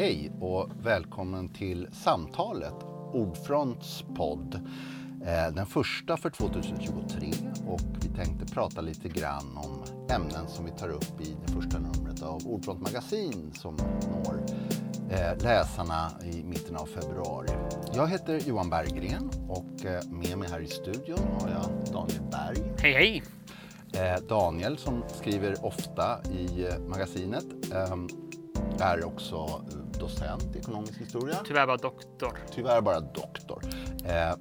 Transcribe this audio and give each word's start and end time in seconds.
Hej 0.00 0.32
och 0.40 0.68
välkommen 0.82 1.48
till 1.48 1.88
Samtalet, 1.92 2.74
Ordfronts 3.12 4.04
podd. 4.16 4.54
Eh, 5.24 5.54
Den 5.54 5.66
första 5.66 6.16
för 6.16 6.30
2023 6.30 7.32
och 7.66 7.80
vi 8.02 8.08
tänkte 8.08 8.54
prata 8.54 8.80
lite 8.80 9.08
grann 9.08 9.56
om 9.56 9.84
ämnen 10.10 10.48
som 10.48 10.64
vi 10.64 10.70
tar 10.70 10.88
upp 10.88 11.20
i 11.20 11.36
det 11.46 11.52
första 11.52 11.78
numret 11.78 12.22
av 12.22 12.46
Ordfront 12.46 12.80
magasin 12.80 13.52
som 13.54 13.76
når 13.76 14.42
eh, 15.10 15.42
läsarna 15.42 16.10
i 16.24 16.44
mitten 16.44 16.76
av 16.76 16.86
februari. 16.86 17.50
Jag 17.94 18.08
heter 18.08 18.40
Johan 18.46 18.70
Berggren 18.70 19.30
och 19.48 19.86
eh, 19.86 20.04
med 20.10 20.38
mig 20.38 20.48
här 20.50 20.60
i 20.60 20.66
studion 20.66 21.18
har 21.40 21.48
jag 21.50 21.92
Daniel 21.92 22.22
Berg. 22.30 22.72
Hej 22.78 22.92
hej! 22.92 23.22
Daniel 24.28 24.78
som 24.78 25.02
skriver 25.08 25.66
ofta 25.66 26.22
i 26.24 26.68
magasinet 26.88 27.44
ehm, 27.74 28.08
är 28.80 29.04
också 29.04 29.64
docent 30.00 30.56
i 30.56 30.58
ekonomisk 30.58 31.00
historia. 31.00 31.36
Tyvärr 31.44 31.66
bara 31.66 31.76
doktor. 31.76 32.38
Tyvärr 32.54 32.80
bara 32.80 33.00
doktor. 33.00 33.62
Eh, 34.04 34.34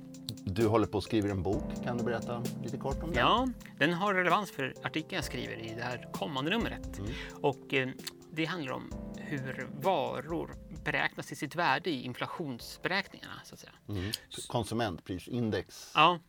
Du 0.45 0.67
håller 0.67 0.87
på 0.87 0.97
att 0.97 1.03
skriva 1.03 1.29
en 1.29 1.43
bok. 1.43 1.63
Kan 1.83 1.97
du 1.97 2.03
berätta 2.03 2.43
lite 2.63 2.77
kort 2.77 3.03
om 3.03 3.11
den? 3.11 3.19
Ja, 3.19 3.47
den 3.77 3.93
har 3.93 4.13
relevans 4.13 4.51
för 4.51 4.73
artikeln 4.83 5.15
jag 5.15 5.23
skriver 5.23 5.53
i 5.59 5.73
det 5.75 5.81
här 5.83 6.07
kommande 6.13 6.51
numret. 6.51 7.01
Och 7.41 7.73
eh, 7.73 7.89
det 8.31 8.45
handlar 8.45 8.73
om 8.73 8.91
hur 9.17 9.67
varor 9.81 10.55
beräknas 10.83 11.27
till 11.27 11.37
sitt 11.37 11.55
värde 11.55 11.89
i 11.89 12.03
inflationsberäkningarna. 12.03 13.33
Så 13.43 13.53
att 13.53 13.59
säga. 13.59 13.71
Mm. 13.89 14.11
Konsumentprisindex. 14.47 15.91
Ja, 15.95 16.19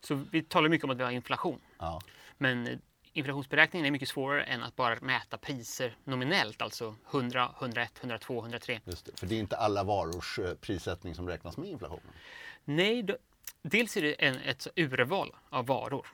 så 0.00 0.14
vi 0.30 0.42
talar 0.42 0.68
mycket 0.68 0.84
om 0.84 0.90
att 0.90 0.98
vi 0.98 1.02
har 1.02 1.10
inflation. 1.10 1.60
Ja. 1.78 2.00
Men 2.38 2.80
inflationsberäkningen 3.12 3.86
är 3.86 3.90
mycket 3.90 4.08
svårare 4.08 4.42
än 4.44 4.62
att 4.62 4.76
bara 4.76 4.98
mäta 5.00 5.38
priser 5.38 5.96
nominellt, 6.04 6.62
alltså 6.62 6.94
100, 7.10 7.54
101, 7.58 7.92
102, 8.00 8.40
103. 8.40 8.80
Just 8.84 9.06
det. 9.06 9.18
För 9.20 9.26
det 9.26 9.34
är 9.34 9.38
inte 9.38 9.56
alla 9.56 9.84
varors 9.84 10.38
eh, 10.38 10.54
prissättning 10.54 11.14
som 11.14 11.28
räknas 11.28 11.56
med 11.56 11.68
inflationen. 11.68 12.12
Nej, 12.64 13.02
då, 13.02 13.16
dels 13.62 13.96
är 13.96 14.02
det 14.02 14.12
en, 14.12 14.36
ett 14.36 14.66
urval 14.76 15.36
av 15.48 15.66
varor. 15.66 16.06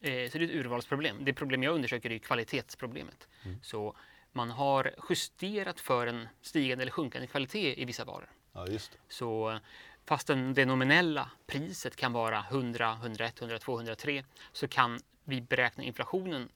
Eh, 0.00 0.30
så 0.30 0.38
det 0.38 0.44
är 0.44 0.48
ett 0.48 0.50
urvalsproblem. 0.50 1.24
Det 1.24 1.32
problem 1.32 1.62
jag 1.62 1.74
undersöker 1.74 2.10
är 2.12 2.18
kvalitetsproblemet. 2.18 3.28
Så 3.62 3.96
man 4.32 4.50
har 4.50 4.94
justerat 5.10 5.80
för 5.80 6.06
en 6.06 6.28
stigande 6.42 6.82
eller 6.82 6.92
sjunkande 6.92 7.26
kvalitet 7.26 7.82
i 7.82 7.84
vissa 7.84 8.04
varor. 8.04 8.28
Ja, 8.52 8.66
just 8.66 8.92
det. 8.92 8.98
Så 9.08 9.58
fastän 10.04 10.54
det 10.54 10.66
nominella 10.66 11.30
priset 11.46 11.96
kan 11.96 12.12
vara 12.12 12.44
100, 12.50 12.98
101, 13.02 13.40
102, 13.40 13.76
103 13.76 14.24
så 14.52 14.68
kan 14.68 15.00
vi 15.30 15.40
beräkna 15.40 15.84
inflationen 15.84 16.48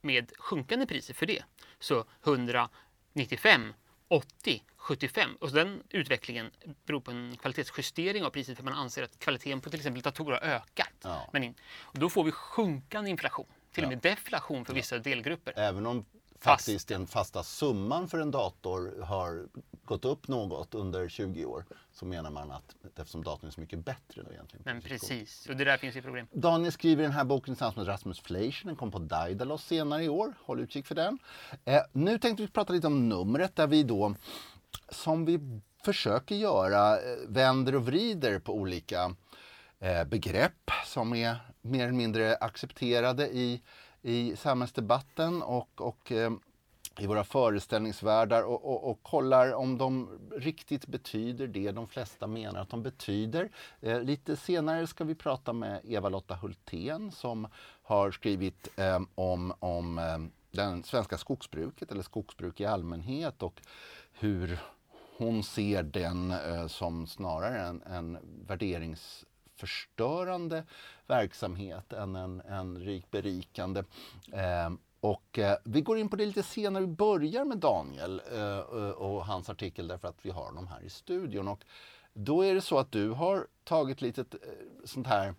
med 0.00 0.32
sjunkande 0.38 0.86
priser 0.86 1.14
för 1.14 1.26
det. 1.26 1.42
Så 1.78 2.04
100, 2.24 2.68
95, 3.12 3.74
80, 4.08 4.62
75. 4.76 5.36
Och 5.40 5.48
så 5.48 5.56
den 5.56 5.82
utvecklingen 5.88 6.50
beror 6.84 7.00
på 7.00 7.10
en 7.10 7.36
kvalitetsjustering 7.36 8.24
av 8.24 8.30
priset 8.30 8.56
för 8.56 8.64
man 8.64 8.74
anser 8.74 9.02
att 9.02 9.18
kvaliteten 9.18 9.60
på 9.60 9.70
till 9.70 9.78
exempel 9.78 10.02
datorer 10.02 10.40
har 10.40 10.48
ökat. 10.48 10.92
Ja. 11.02 11.28
Men 11.32 11.44
in, 11.44 11.54
och 11.80 11.98
då 11.98 12.08
får 12.08 12.24
vi 12.24 12.32
sjunkande 12.32 13.10
inflation, 13.10 13.46
till 13.72 13.84
och 13.84 13.90
med 13.90 13.98
deflation 13.98 14.64
för 14.64 14.74
vissa 14.74 14.98
delgrupper. 14.98 15.52
Även 15.56 15.86
om 15.86 16.04
faktiskt 16.40 16.88
den 16.88 17.06
fasta 17.06 17.42
summan 17.42 18.08
för 18.08 18.18
en 18.18 18.30
dator 18.30 19.02
har 19.02 19.48
gått 19.84 20.04
upp 20.04 20.28
något 20.28 20.74
under 20.74 21.08
20 21.08 21.44
år 21.44 21.64
så 21.92 22.06
menar 22.06 22.30
man 22.30 22.50
att 22.50 22.74
eftersom 22.96 23.24
datorn 23.24 23.48
är 23.48 23.52
så 23.52 23.60
mycket 23.60 23.84
bättre 23.84 24.22
då 24.22 24.32
egentligen. 24.32 24.62
Men 24.64 24.82
precis, 24.82 25.46
och 25.48 25.56
det 25.56 25.64
där 25.64 25.76
finns 25.76 25.96
ju 25.96 26.02
problem. 26.02 26.26
Daniel 26.32 26.72
skriver 26.72 27.02
den 27.02 27.12
här 27.12 27.24
boken 27.24 27.54
tillsammans 27.54 27.76
med 27.76 27.88
Rasmus 27.88 28.20
Fleischer. 28.20 28.66
Den 28.66 28.76
kom 28.76 28.90
på 28.90 28.98
Daidalos 28.98 29.64
senare 29.64 30.04
i 30.04 30.08
år. 30.08 30.34
Håll 30.44 30.60
utkik 30.60 30.86
för 30.86 30.94
den. 30.94 31.18
Eh, 31.64 31.82
nu 31.92 32.18
tänkte 32.18 32.42
vi 32.42 32.48
prata 32.48 32.72
lite 32.72 32.86
om 32.86 33.08
numret 33.08 33.56
där 33.56 33.66
vi 33.66 33.82
då, 33.82 34.14
som 34.88 35.24
vi 35.24 35.60
försöker 35.84 36.34
göra, 36.34 36.94
eh, 36.94 37.16
vänder 37.28 37.74
och 37.74 37.86
vrider 37.86 38.38
på 38.38 38.54
olika 38.54 39.14
eh, 39.78 40.04
begrepp 40.04 40.70
som 40.86 41.14
är 41.14 41.36
mer 41.62 41.82
eller 41.82 41.92
mindre 41.92 42.36
accepterade 42.36 43.28
i, 43.28 43.62
i 44.02 44.36
samhällsdebatten 44.36 45.42
och, 45.42 45.80
och 45.80 46.12
eh, 46.12 46.30
i 46.98 47.06
våra 47.06 47.24
föreställningsvärldar 47.24 48.42
och, 48.42 48.64
och, 48.64 48.90
och 48.90 49.02
kollar 49.02 49.52
om 49.52 49.78
de 49.78 50.08
riktigt 50.36 50.86
betyder 50.86 51.46
det 51.46 51.70
de 51.72 51.88
flesta 51.88 52.26
menar 52.26 52.60
att 52.60 52.70
de 52.70 52.82
betyder. 52.82 53.50
Eh, 53.80 54.02
lite 54.02 54.36
senare 54.36 54.86
ska 54.86 55.04
vi 55.04 55.14
prata 55.14 55.52
med 55.52 55.80
Eva-Lotta 55.84 56.34
Hultén 56.34 57.12
som 57.12 57.48
har 57.82 58.10
skrivit 58.10 58.68
eh, 58.76 59.00
om, 59.14 59.54
om 59.58 59.98
eh, 59.98 60.18
det 60.50 60.82
svenska 60.86 61.18
skogsbruket 61.18 61.92
eller 61.92 62.02
skogsbruk 62.02 62.60
i 62.60 62.66
allmänhet 62.66 63.42
och 63.42 63.62
hur 64.12 64.58
hon 65.16 65.42
ser 65.42 65.82
den 65.82 66.30
eh, 66.30 66.66
som 66.66 67.06
snarare 67.06 67.60
en, 67.60 67.82
en 67.82 68.18
förstörande 69.60 70.64
verksamhet 71.06 71.92
än 71.92 72.16
en, 72.16 72.40
en 72.40 72.78
rik 72.78 73.10
berikande. 73.10 73.84
Eh, 74.32 74.70
och 75.00 75.38
eh, 75.38 75.56
vi 75.64 75.80
går 75.80 75.98
in 75.98 76.08
på 76.08 76.16
det 76.16 76.26
lite 76.26 76.42
senare. 76.42 76.80
Vi 76.80 76.92
börjar 76.92 77.44
med 77.44 77.58
Daniel 77.58 78.22
eh, 78.32 78.58
eh 78.58 78.90
och 78.90 79.26
hans 79.26 79.50
artikel 79.50 79.88
därför 79.88 80.08
att 80.08 80.18
vi 80.22 80.30
har 80.30 80.44
honom 80.44 80.66
här 80.66 80.82
i 80.82 80.90
studion. 80.90 81.48
Och 81.48 81.64
då 82.12 82.42
är 82.42 82.54
det 82.54 82.60
så 82.60 82.78
att 82.78 82.92
du 82.92 83.10
har 83.10 83.46
tagit 83.64 84.02
lite 84.02 84.20
eh, 84.20 84.26
sånt 84.84 85.06
här 85.06 85.34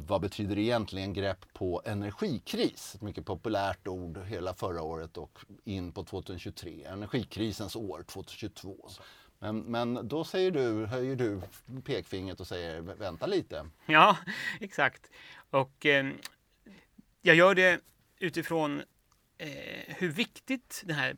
vad 0.00 0.20
betyder 0.20 0.58
egentligen 0.58 1.12
grepp 1.12 1.52
på 1.52 1.82
energikris? 1.84 2.94
Ett 2.94 3.02
mycket 3.02 3.26
populärt 3.26 3.88
ord 3.88 4.18
hela 4.18 4.54
förra 4.54 4.82
året 4.82 5.16
och 5.16 5.38
in 5.64 5.92
på 5.92 6.04
2023. 6.04 6.84
Energikrisens 6.84 7.76
år 7.76 8.02
2022. 8.02 8.88
Men, 9.38 9.58
men 9.60 10.08
då 10.08 10.24
säger 10.24 10.50
du, 10.50 10.86
höjer 10.86 11.16
du 11.16 11.40
pekfingret 11.84 12.40
och 12.40 12.46
säger 12.46 12.80
"Vä- 12.80 12.98
vänta 12.98 13.26
lite. 13.26 13.66
Ja, 13.86 14.16
exakt. 14.60 15.10
Och 15.50 15.86
eh, 15.86 16.10
jag 17.22 17.36
gör 17.36 17.54
det 17.54 17.80
utifrån 18.18 18.82
eh, 19.38 19.48
hur 19.86 20.08
viktigt 20.12 20.82
det 20.84 20.94
här 20.94 21.16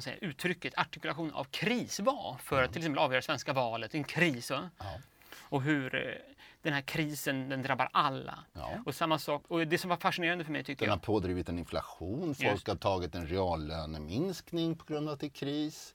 säger, 0.00 0.24
uttrycket 0.24 0.78
artikulation 0.78 1.30
av 1.32 1.44
kris 1.44 2.00
var 2.00 2.36
för 2.42 2.62
att 2.62 2.72
till 2.72 2.80
exempel 2.80 2.98
avgöra 2.98 3.22
svenska 3.22 3.52
valet, 3.52 3.94
en 3.94 4.04
kris. 4.04 4.50
Va? 4.50 4.70
Ja. 4.78 4.98
Och 5.38 5.62
hur 5.62 5.94
eh, 5.94 6.14
den 6.62 6.72
här 6.72 6.80
krisen 6.82 7.48
den 7.48 7.62
drabbar 7.62 7.88
alla. 7.92 8.38
Ja. 8.52 8.70
Och 8.86 8.94
samma 8.94 9.18
sak, 9.18 9.42
och 9.48 9.66
det 9.66 9.78
som 9.78 9.90
var 9.90 9.96
fascinerande 9.96 10.44
för 10.44 10.52
mig 10.52 10.64
tycker 10.64 10.80
Den 10.86 10.90
har 10.90 10.96
jag, 10.96 11.02
pådrivit 11.02 11.48
en 11.48 11.58
inflation, 11.58 12.34
folk 12.34 12.50
Just. 12.50 12.66
har 12.68 12.74
tagit 12.76 13.14
en 13.14 13.26
reallöneminskning 13.26 14.76
på 14.76 14.84
grund 14.84 15.08
av 15.08 15.14
att 15.14 15.20
det 15.20 15.26
är 15.26 15.30
kris. 15.30 15.94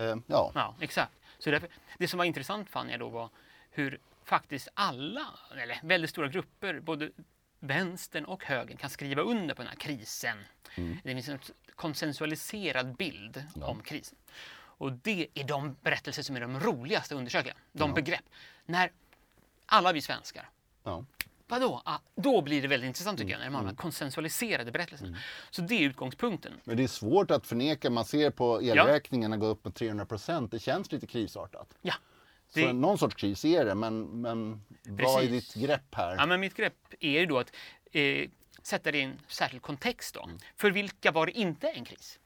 Eh, 0.00 0.16
ja, 0.26 0.52
Ja, 0.54 0.74
exakt. 0.80 1.12
Så 1.38 1.50
därför, 1.50 1.68
det 1.98 2.08
som 2.08 2.18
var 2.18 2.24
intressant 2.24 2.70
fann 2.70 2.90
jag 2.90 3.00
då 3.00 3.08
var 3.08 3.30
hur 3.70 3.98
faktiskt 4.24 4.68
alla, 4.74 5.26
eller 5.52 5.80
väldigt 5.82 6.10
stora 6.10 6.28
grupper, 6.28 6.80
både 6.80 7.10
vänstern 7.58 8.24
och 8.24 8.44
högern 8.44 8.76
kan 8.76 8.90
skriva 8.90 9.22
under 9.22 9.54
på 9.54 9.62
den 9.62 9.68
här 9.68 9.76
krisen. 9.76 10.36
Det 11.02 11.14
finns 11.14 11.28
en 11.28 11.38
konsensualiserad 11.74 12.96
bild 12.96 13.44
om 13.62 13.82
krisen. 13.82 14.18
Och 14.52 14.92
det 14.92 15.28
är 15.34 15.44
de 15.44 15.76
berättelser 15.82 16.22
som 16.22 16.36
är 16.36 16.40
de 16.40 16.60
roligaste 16.60 17.14
att 17.14 17.18
undersöka. 17.18 17.54
De 17.72 17.94
begrepp. 17.94 18.24
När 18.66 18.92
alla 19.66 19.92
vi 19.92 20.00
svenskar 20.00 20.50
ja. 20.82 21.04
Vadå? 21.50 21.82
Ah, 21.84 21.98
då 22.14 22.42
blir 22.42 22.62
det 22.62 22.68
väldigt 22.68 22.86
intressant 22.88 23.18
tycker 23.18 23.32
jag, 23.32 23.38
när 23.40 23.50
man 23.50 23.54
har 23.54 23.62
de 23.62 23.68
här 23.68 23.76
konsensualiserade 23.76 24.72
berättelserna. 24.72 25.18
Så 25.50 25.62
det 25.62 25.74
är 25.74 25.80
utgångspunkten. 25.88 26.52
Men 26.64 26.76
det 26.76 26.82
är 26.82 26.88
svårt 26.88 27.30
att 27.30 27.46
förneka. 27.46 27.90
Man 27.90 28.04
ser 28.04 28.30
på 28.30 28.62
elräkningarna 28.62 29.36
gå 29.36 29.46
upp 29.46 29.64
med 29.64 29.74
300 29.74 30.06
procent. 30.06 30.50
Det 30.50 30.58
känns 30.58 30.92
lite 30.92 31.06
krisartat. 31.06 31.74
Ja. 31.82 31.94
Så 32.48 32.58
Det- 32.60 32.72
någon 32.72 32.98
sorts 32.98 33.14
kris 33.14 33.44
är 33.44 33.64
det, 33.64 33.74
men, 33.74 34.02
men 34.20 34.62
vad 34.82 35.24
är 35.24 35.28
ditt 35.28 35.54
grepp 35.54 35.94
här? 35.94 36.16
Ja, 36.16 36.26
men 36.26 36.40
mitt 36.40 36.54
grepp 36.54 36.74
är 37.00 37.10
ju 37.20 37.26
då 37.26 37.38
att 37.38 37.52
eh, 37.92 38.28
sätta 38.62 38.92
det 38.92 38.98
i 38.98 39.02
en 39.02 39.20
särskild 39.28 39.62
kontext. 39.62 40.14
Då. 40.14 40.30
För 40.56 40.70
vilka 40.70 41.12
var 41.12 41.26
det 41.26 41.32
inte 41.38 41.68
en 41.70 41.84
kris? 41.84 42.18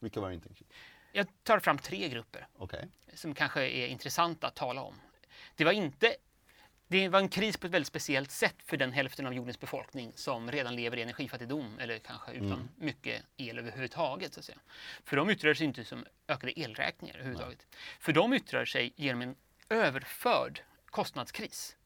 Vilka 0.00 0.20
var 0.20 0.28
det 0.28 0.34
inte 0.34 0.48
en 0.48 0.54
kris? 0.54 0.68
Jag 1.12 1.26
tar 1.42 1.58
fram 1.58 1.78
tre 1.78 2.08
grupper 2.08 2.46
Okej. 2.58 2.88
som 3.14 3.34
kanske 3.34 3.68
är 3.68 3.86
intressanta 3.86 4.46
att 4.46 4.54
tala 4.54 4.82
om. 4.82 4.94
Det 5.56 5.64
var 5.64 5.72
inte 5.72 6.14
det 6.88 7.08
var 7.08 7.18
en 7.18 7.28
kris 7.28 7.56
på 7.56 7.66
ett 7.66 7.72
väldigt 7.72 7.88
speciellt 7.88 8.30
sätt 8.30 8.54
för 8.64 8.76
den 8.76 8.92
hälften 8.92 9.26
av 9.26 9.34
jordens 9.34 9.60
befolkning 9.60 10.12
som 10.16 10.50
redan 10.52 10.76
lever 10.76 10.96
i 10.96 11.02
energifattigdom 11.02 11.78
eller 11.78 11.98
kanske 11.98 12.32
utan 12.32 12.68
mycket 12.76 13.22
el 13.36 13.58
överhuvudtaget. 13.58 14.34
Så 14.34 14.40
att 14.40 14.46
säga. 14.46 14.58
För 15.04 15.16
de 15.16 15.30
yttrar 15.30 15.54
sig 15.54 15.66
inte 15.66 15.84
som 15.84 16.06
ökade 16.28 16.60
elräkningar 16.60 17.14
överhuvudtaget. 17.14 17.66
För 18.00 18.12
de 18.12 18.32
yttrar 18.34 18.64
sig 18.64 18.92
genom 18.96 19.22
en 19.22 19.36
överförd 19.68 20.60
kostnadskris. 20.86 21.76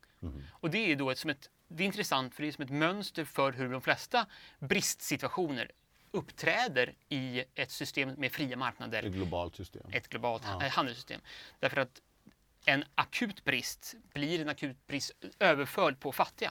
Och 0.50 0.70
det 0.70 0.92
är 0.92 0.96
då 0.96 1.10
ett, 1.10 1.18
som 1.18 1.30
ett, 1.30 1.50
det 1.68 1.82
är 1.82 1.86
intressant 1.86 2.34
för 2.34 2.42
det 2.42 2.48
är 2.48 2.52
som 2.52 2.64
ett 2.64 2.70
mönster 2.70 3.24
för 3.24 3.52
hur 3.52 3.68
de 3.72 3.80
flesta 3.80 4.26
bristsituationer 4.58 5.70
uppträder 6.10 6.94
i 7.08 7.44
ett 7.54 7.70
system 7.70 8.10
med 8.10 8.32
fria 8.32 8.56
marknader 8.56 9.02
Ett 9.02 9.12
globalt 9.12 9.56
system. 9.56 9.82
ett 9.92 10.08
globalt 10.08 10.44
ha- 10.44 10.68
handelssystem. 10.68 11.20
Därför 11.58 11.80
att 11.80 12.00
en 12.68 12.84
akut 12.94 13.44
brist 13.44 13.94
blir 14.14 14.40
en 14.40 14.48
akut 14.48 14.86
brist 14.86 15.12
överförd 15.38 16.00
på 16.00 16.12
fattiga. 16.12 16.50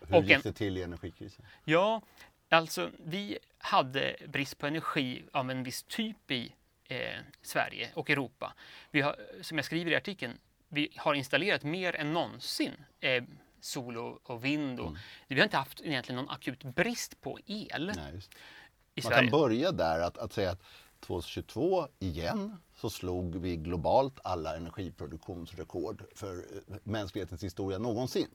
Hur 0.00 0.14
och 0.16 0.22
gick 0.22 0.32
en- 0.32 0.40
det 0.42 0.52
till 0.52 0.76
i 0.78 0.82
energikrisen? 0.82 1.46
Ja, 1.64 2.02
alltså 2.48 2.90
vi 2.98 3.38
hade 3.58 4.16
brist 4.28 4.58
på 4.58 4.66
energi 4.66 5.24
av 5.32 5.50
en 5.50 5.62
viss 5.62 5.82
typ 5.82 6.30
i 6.30 6.52
eh, 6.84 6.98
Sverige 7.42 7.90
och 7.94 8.10
Europa. 8.10 8.54
Vi 8.90 9.00
har, 9.00 9.16
som 9.42 9.58
jag 9.58 9.64
skriver 9.64 9.90
i 9.90 9.96
artikeln, 9.96 10.38
vi 10.68 10.88
har 10.96 11.14
installerat 11.14 11.62
mer 11.62 11.96
än 11.96 12.12
någonsin 12.12 12.72
eh, 13.00 13.24
sol 13.60 13.96
och, 13.98 14.30
och 14.30 14.44
vind. 14.44 14.80
Och, 14.80 14.88
Mm. 14.88 14.98
Vi 15.28 15.36
har 15.36 15.44
inte 15.44 15.56
haft 15.56 15.80
egentligen 15.80 16.16
någon 16.16 16.30
akut 16.30 16.62
brist 16.64 17.20
på 17.20 17.38
el 17.46 17.92
Nej, 17.96 18.12
Man 18.12 18.22
Sverige. 19.02 19.30
kan 19.30 19.40
börja 19.40 19.72
där 19.72 20.00
att, 20.00 20.18
att 20.18 20.32
säga 20.32 20.50
att 20.50 20.62
2022 21.00 21.88
igen 21.98 22.56
så 22.80 22.90
slog 22.90 23.36
vi 23.36 23.56
globalt 23.56 24.20
alla 24.24 24.56
energiproduktionsrekord 24.56 26.02
för 26.14 26.36
eh, 26.36 26.76
mänsklighetens 26.82 27.44
historia 27.44 27.78
någonsin. 27.78 28.26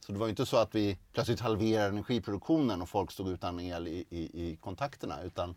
Så 0.00 0.12
det 0.12 0.18
var 0.18 0.26
ju 0.26 0.30
inte 0.30 0.46
så 0.46 0.56
att 0.56 0.74
vi 0.74 0.98
plötsligt 1.12 1.40
halverade 1.40 1.88
energiproduktionen 1.88 2.82
och 2.82 2.88
folk 2.88 3.10
stod 3.12 3.28
utan 3.28 3.60
el 3.60 3.88
i, 3.88 4.04
i, 4.10 4.44
i 4.44 4.56
kontakterna 4.56 5.22
utan 5.22 5.54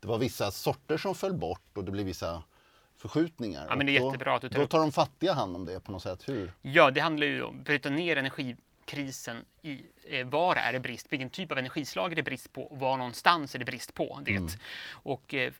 det 0.00 0.08
var 0.08 0.18
vissa 0.18 0.50
sorter 0.50 0.98
som 0.98 1.14
föll 1.14 1.34
bort 1.34 1.76
och 1.76 1.84
det 1.84 1.90
blev 1.90 2.06
vissa 2.06 2.42
förskjutningar. 2.96 3.66
Ja, 3.68 3.76
men 3.76 3.86
det 3.86 3.96
är 3.96 4.00
då, 4.00 4.06
jättebra 4.06 4.34
att 4.34 4.42
du 4.42 4.48
tar 4.48 4.60
Då 4.60 4.66
tar 4.66 4.78
de 4.78 4.92
fattiga 4.92 5.32
hand 5.32 5.56
om 5.56 5.64
det 5.64 5.80
på 5.80 5.92
något 5.92 6.02
sätt. 6.02 6.28
Hur? 6.28 6.52
Ja, 6.62 6.90
det 6.90 7.00
handlar 7.00 7.26
ju 7.26 7.42
om 7.42 7.58
att 7.58 7.64
bryta 7.64 7.90
ner 7.90 8.16
energikrisen 8.16 9.44
i 9.62 9.82
eh, 10.04 10.26
var 10.26 10.56
är 10.56 10.72
det 10.72 10.80
brist, 10.80 11.06
vilken 11.10 11.30
typ 11.30 11.52
av 11.52 11.58
energislag 11.58 12.12
är 12.12 12.16
det 12.16 12.22
brist 12.22 12.52
på 12.52 12.62
och 12.62 12.78
var 12.78 12.96
någonstans 12.96 13.54
är 13.54 13.58
det 13.58 13.64
brist 13.64 13.94
på 13.94 14.20
det. 14.24 14.36
Mm. 14.36 14.48
Och 14.90 15.34
eh, 15.34 15.52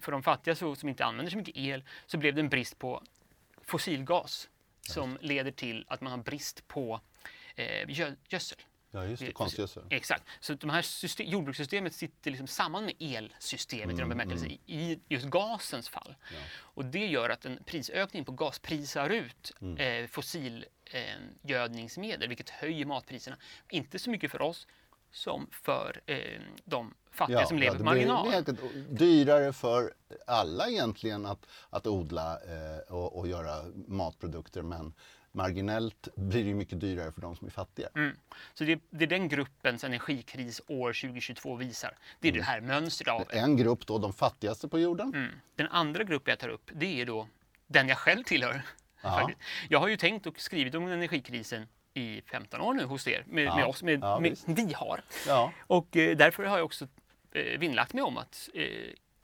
för 0.00 0.12
de 0.12 0.22
fattiga 0.22 0.54
så, 0.54 0.74
som 0.76 0.88
inte 0.88 1.04
använder 1.04 1.30
så 1.30 1.36
mycket 1.38 1.56
el 1.56 1.84
så 2.06 2.18
blev 2.18 2.34
det 2.34 2.40
en 2.40 2.48
brist 2.48 2.78
på 2.78 3.02
fossilgas 3.62 4.48
som 4.82 5.18
leder 5.20 5.50
till 5.50 5.84
att 5.88 6.00
man 6.00 6.10
har 6.10 6.18
brist 6.18 6.68
på 6.68 7.00
eh, 7.56 7.86
gö- 7.86 8.16
gödsel. 8.28 8.58
Ja, 8.90 9.04
just 9.04 9.20
det. 9.20 9.26
Eh, 9.26 9.32
Konstgödsel. 9.32 9.82
Exakt. 9.90 10.24
Så 10.40 10.54
de 10.54 10.70
här 10.70 10.82
system, 10.82 11.26
jordbrukssystemet 11.26 11.94
sitter 11.94 12.30
liksom 12.30 12.46
samman 12.46 12.84
med 12.84 12.94
elsystemet 12.98 13.98
i 13.98 14.02
Mm, 14.02 14.08
de 14.08 14.16
bemärkelse 14.16 14.46
i, 14.46 14.60
i 14.66 15.00
just 15.08 15.26
gasens 15.26 15.88
fall. 15.88 16.14
Och 16.54 16.84
det 16.84 17.06
gör 17.06 17.30
att 17.30 17.44
en 17.44 17.64
prisökning 17.64 18.24
på 18.24 18.32
gas 18.32 18.58
prisar 18.58 19.10
ut 19.10 19.52
Mm. 19.60 19.76
eh, 19.76 20.06
fossil 20.08 20.66
eh, 20.84 22.28
vilket 22.28 22.50
höjer 22.50 22.84
matpriserna. 22.86 23.36
Inte 23.70 23.98
så 23.98 24.10
mycket 24.10 24.30
för 24.30 24.42
oss 24.42 24.66
som 25.14 25.46
för 25.50 26.00
eh, 26.06 26.40
de 26.64 26.94
fattiga 27.10 27.46
som 27.46 27.58
lever 27.58 27.72
det 27.72 27.78
på 27.78 27.84
marginal. 27.84 28.30
Det 28.44 28.52
blir 28.52 28.84
dyrare 28.88 29.52
för 29.52 29.94
alla 30.26 30.68
egentligen 30.68 31.26
att, 31.26 31.46
att 31.70 31.86
odla 31.86 32.32
eh, 32.32 32.94
och, 32.94 33.18
och 33.18 33.28
göra 33.28 33.62
matprodukter 33.86 34.62
men 34.62 34.94
marginellt 35.32 36.08
blir 36.16 36.44
det 36.44 36.54
mycket 36.54 36.80
dyrare 36.80 37.12
för 37.12 37.20
de 37.20 37.36
som 37.36 37.46
är 37.46 37.50
fattiga. 37.50 37.88
Mm. 37.94 38.16
Så 38.54 38.64
det, 38.64 38.80
det 38.90 39.04
är 39.04 39.08
den 39.08 39.28
gruppens 39.28 39.84
energikris 39.84 40.60
år 40.66 40.92
2022 40.92 41.56
visar. 41.56 41.96
Det 42.20 42.28
är 42.28 42.32
Mm. 42.32 42.40
det 42.40 42.46
här 42.46 42.60
mönstret 42.60 43.08
av 43.08 43.24
En 43.30 43.56
grupp 43.56 43.86
då, 43.86 43.98
de 43.98 44.12
fattigaste 44.12 44.68
på 44.68 44.78
jorden. 44.78 45.14
Mm. 45.14 45.30
Den 45.56 45.68
andra 45.68 46.04
gruppen 46.04 46.32
jag 46.32 46.38
tar 46.38 46.48
upp, 46.48 46.70
det 46.74 47.00
är 47.00 47.06
då 47.06 47.28
den 47.66 47.88
jag 47.88 47.98
själv 47.98 48.22
tillhör. 48.22 48.62
Ja. 49.02 49.30
Jag 49.68 49.80
har 49.80 49.88
ju 49.88 49.96
tänkt 49.96 50.26
och 50.26 50.40
skrivit 50.40 50.74
om 50.74 50.86
energikrisen 50.86 51.68
i 51.94 52.22
15 52.26 52.60
år 52.60 52.74
nu 52.74 52.84
hos 52.84 53.08
er, 53.08 53.24
med, 53.26 53.44
Ja. 53.44 53.56
med 53.56 53.64
oss, 53.66 53.82
med, 53.82 54.00
Ja, 54.02 54.20
med, 54.20 54.38
vi 54.46 54.72
har. 54.72 55.02
Ja. 55.26 55.52
Och 55.66 55.96
eh, 55.96 56.16
därför 56.16 56.44
har 56.44 56.56
jag 56.58 56.64
också 56.64 56.88
eh, 57.32 57.58
vinnlagt 57.58 57.92
mig 57.92 58.02
om 58.02 58.16
att 58.18 58.48
eh, 58.54 58.66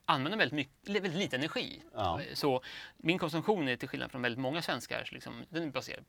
använda 0.05 0.37
väldigt, 0.37 0.55
mycket, 0.55 0.89
väldigt 1.03 1.13
lite 1.15 1.35
energi. 1.35 1.81
Ja. 1.93 2.21
Eh, 2.21 2.33
Så 2.33 2.61
min 2.97 3.17
konsumtion 3.19 3.67
är 3.67 3.75
till 3.75 3.87
skillnad 3.89 4.11
från 4.11 4.21
väldigt 4.21 4.39
många 4.39 4.61
svenskar, 4.61 5.09
liksom, 5.11 5.43
den 5.49 5.63
är 5.63 5.67
baserad 5.71 6.03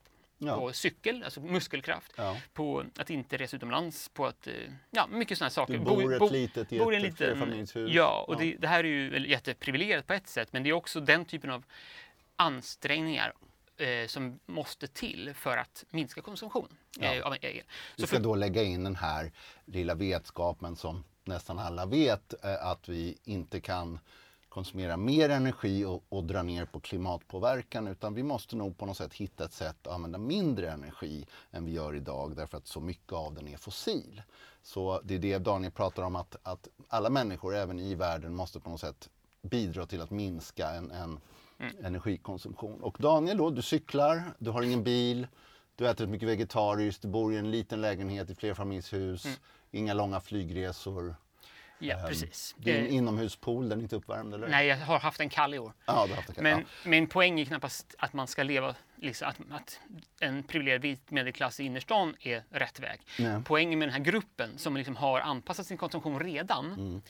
Ja. 0.44 0.56
på 0.56 0.72
cykel, 0.72 1.22
alltså 1.24 1.40
muskelkraft, 1.40 2.12
Ja. 2.16 2.36
på 2.52 2.84
att 2.98 3.10
inte 3.10 3.36
resa 3.36 3.56
utomlands, 3.56 4.08
på 4.08 4.26
att, 4.26 4.46
eh, 4.46 4.52
ja, 4.90 5.06
mycket 5.06 5.38
sådana 5.38 5.50
saker. 5.50 5.72
Du 5.72 5.78
Bo- 5.78 5.84
bor 5.96 6.18
bo- 6.18 6.26
ett 6.26 6.32
litet 6.32 6.72
i 6.72 6.78
bor 6.78 6.94
i 6.94 6.96
ett 6.96 7.02
liten, 7.02 7.16
flerfamiljshus. 7.16 7.90
Ja, 7.94 8.24
och. 8.28 8.36
Det, 8.40 8.56
det 8.56 8.68
här 8.68 8.84
är 8.84 8.88
ju 8.88 9.28
jätteprivilegierat 9.30 10.06
på 10.06 10.12
ett 10.12 10.28
sätt, 10.28 10.52
men 10.52 10.62
det 10.62 10.68
är 10.68 10.72
också 10.72 11.00
den 11.00 11.24
typen 11.24 11.50
av 11.50 11.64
ansträngningar 12.36 13.32
eh, 13.82 14.06
som 14.06 14.40
måste 14.46 14.86
till 14.86 15.34
för 15.34 15.56
att 15.56 15.84
minska 15.90 16.20
konsumtion 16.22 16.68
eh, 17.00 17.14
Ja. 17.14 17.24
av 17.24 17.34
el. 17.34 17.40
Vi 17.42 17.62
Så 17.96 18.06
ska 18.06 18.16
för, 18.16 18.22
då 18.22 18.34
lägga 18.34 18.62
in 18.62 18.84
den 18.84 18.96
här 18.96 19.32
lilla 19.64 19.94
vetskapen 19.94 20.76
som 20.76 21.04
nästan 21.24 21.58
alla 21.58 21.86
vet 21.86 22.44
eh, 22.44 22.66
att 22.66 22.88
vi 22.88 23.18
inte 23.24 23.60
kan 23.60 23.98
konsumera 24.48 24.96
mer 24.96 25.28
energi 25.28 25.84
och, 25.84 26.04
och 26.08 26.24
dra 26.24 26.42
ner 26.42 26.64
på 26.64 26.80
klimatpåverkan 26.80 27.86
utan 27.88 28.14
vi 28.14 28.22
måste 28.22 28.56
nog 28.56 28.78
på 28.78 28.86
något 28.86 28.96
sätt 28.96 29.14
hitta 29.14 29.44
ett 29.44 29.52
sätt 29.52 29.86
att 29.86 29.92
använda 29.94 30.18
mindre 30.18 30.70
energi 30.70 31.26
än 31.50 31.64
vi 31.64 31.72
gör 31.72 31.94
idag 31.96 32.36
därför 32.36 32.58
att 32.58 32.66
så 32.66 32.80
mycket 32.80 33.12
av 33.12 33.34
den 33.34 33.48
är 33.48 33.56
fossil. 33.56 34.22
Så 34.62 35.00
det 35.04 35.14
är 35.14 35.18
det 35.18 35.38
Daniel 35.38 35.72
pratar 35.72 36.02
om 36.02 36.16
att, 36.16 36.36
att 36.42 36.68
alla 36.88 37.10
människor 37.10 37.54
även 37.56 37.78
i 37.80 37.94
världen 37.94 38.34
måste 38.34 38.60
på 38.60 38.70
något 38.70 38.80
sätt 38.80 39.08
bidra 39.42 39.86
till 39.86 40.00
att 40.00 40.10
minska 40.10 40.70
en, 40.70 40.90
en 40.90 41.20
energikonsumtion. 41.84 42.80
Och 42.82 42.96
Daniel 43.00 43.36
då, 43.36 43.50
du 43.50 43.62
cyklar, 43.62 44.22
du 44.38 44.50
har 44.50 44.62
ingen 44.62 44.82
bil, 44.84 45.26
du 45.76 45.88
äter 45.88 46.06
mycket 46.06 46.28
vegetariskt, 46.28 47.02
du 47.02 47.08
bor 47.08 47.34
i 47.34 47.36
en 47.36 47.50
liten 47.50 47.80
lägenhet 47.80 48.30
i 48.30 48.34
flerfamiljshus, 48.34 49.26
inga 49.70 49.94
långa 49.94 50.20
flygresor. 50.20 51.14
ja, 51.78 51.98
Ehm, 51.98 52.08
precis. 52.08 52.54
Det 52.58 52.76
är 52.76 52.80
en 52.80 52.86
inomhuspool, 52.86 53.68
den 53.68 53.78
är 53.78 53.82
inte 53.82 53.96
uppvärmd 53.96 54.34
eller? 54.34 54.48
nej, 54.48 54.66
jag 54.66 54.76
har 54.76 54.98
haft 54.98 55.20
en 55.20 55.28
kall 55.28 55.54
i 55.54 55.58
år. 55.58 55.72
Ja, 55.86 56.04
du 56.06 56.10
har 56.12 56.16
haft 56.16 56.34
det. 56.36 56.42
Men 56.42 56.58
ja. 56.58 56.64
min 56.90 57.06
poäng 57.06 57.40
är 57.40 57.44
knappast 57.44 57.94
att 57.98 58.12
man 58.12 58.26
ska 58.26 58.42
leva, 58.42 58.74
liksom, 58.96 59.28
att, 59.28 59.60
att 59.60 59.80
en 60.20 60.42
privilegierad 60.42 60.82
vit 60.82 61.10
medelklass 61.10 61.60
i 61.60 61.64
innerstan 61.64 62.14
är 62.20 62.44
rätt 62.50 62.80
väg. 62.80 63.00
Nej. 63.18 63.40
Poängen 63.44 63.78
med 63.78 63.88
den 63.88 63.92
här 63.94 64.00
gruppen 64.04 64.58
som 64.58 64.76
liksom 64.76 64.96
har 64.96 65.20
anpassat 65.20 65.66
sin 65.66 65.76
konsumtion 65.76 66.20
redan, 66.20 66.66
Mm. 66.66 67.02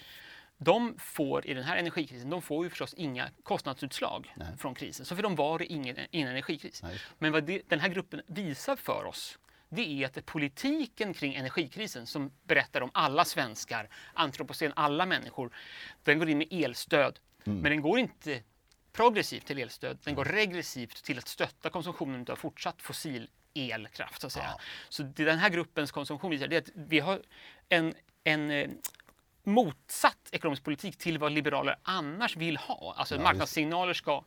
De 0.64 0.94
får 0.99 1.47
i 1.47 1.55
den 1.55 1.64
här 1.64 1.76
energikrisen, 1.76 2.31
de 2.31 2.43
får 2.43 2.64
ju 2.64 2.70
förstås 2.70 2.94
inga 2.94 3.29
kostnadsutslag 3.43 4.32
Nej. 4.37 4.49
från 4.59 4.75
krisen. 4.75 5.06
Så 5.06 5.17
för 5.17 5.23
dem 5.23 5.37
var 5.37 5.59
det 5.59 5.67
ingen, 5.67 5.97
ingen 6.11 6.29
energikris. 6.29 6.82
Nej. 6.82 6.99
Men 7.19 7.32
vad 7.32 7.44
det, 7.44 7.62
den 7.69 7.81
här 7.81 7.88
gruppen 7.88 8.23
visar 8.26 8.76
för 8.76 9.05
oss, 9.05 9.38
det 9.69 10.03
är 10.03 10.06
att 10.06 10.14
det 10.14 10.20
är 10.20 10.23
politiken 10.23 11.14
kring 11.14 11.35
energikrisen 11.35 12.06
som 12.06 12.32
berättar 12.44 12.81
om 12.81 12.91
alla 12.94 13.25
svenskar, 13.25 13.88
antropocen, 14.14 14.73
alla 14.76 15.06
människor. 15.06 15.55
Den 16.05 16.19
går 16.19 16.29
in 16.29 16.38
med 16.38 16.49
elstöd, 16.50 17.19
Mm. 17.44 17.58
men 17.58 17.70
den 17.70 17.82
går 17.82 17.99
inte 17.99 18.43
progressivt 18.93 19.47
till 19.47 19.58
elstöd, 19.58 19.99
den 20.05 20.15
går 20.15 20.25
regressivt 20.25 21.05
till 21.05 21.19
att 21.19 21.29
stötta 21.29 21.70
konsumtionen 21.70 22.26
av 22.29 22.37
fortsatt 22.37 22.82
fossil 22.82 23.29
elkraft. 23.55 24.20
Så, 24.20 24.26
att 24.26 24.32
säga. 24.32 24.44
Ja. 24.49 24.61
så 24.88 25.03
det 25.03 25.25
den 25.25 25.38
här 25.38 25.49
gruppens 25.50 25.91
konsumtion 25.93 26.31
visar 26.31 26.47
det 26.49 26.56
är 26.56 26.61
att 26.61 26.70
vi 26.75 27.00
har 27.00 27.23
en, 27.69 27.94
en 28.25 28.50
eh, 28.50 28.70
motsatt 29.44 30.29
ekonomisk 30.33 30.65
politik 30.65 30.97
till 30.97 31.19
vad 31.19 31.33
liberaler 31.33 31.77
annars 31.83 32.37
vill 32.37 32.56
ha. 32.56 32.94
Alltså 32.97 33.15
Ja, 33.15 33.23
marknadssignaler 33.23 33.93
ska 33.94 34.25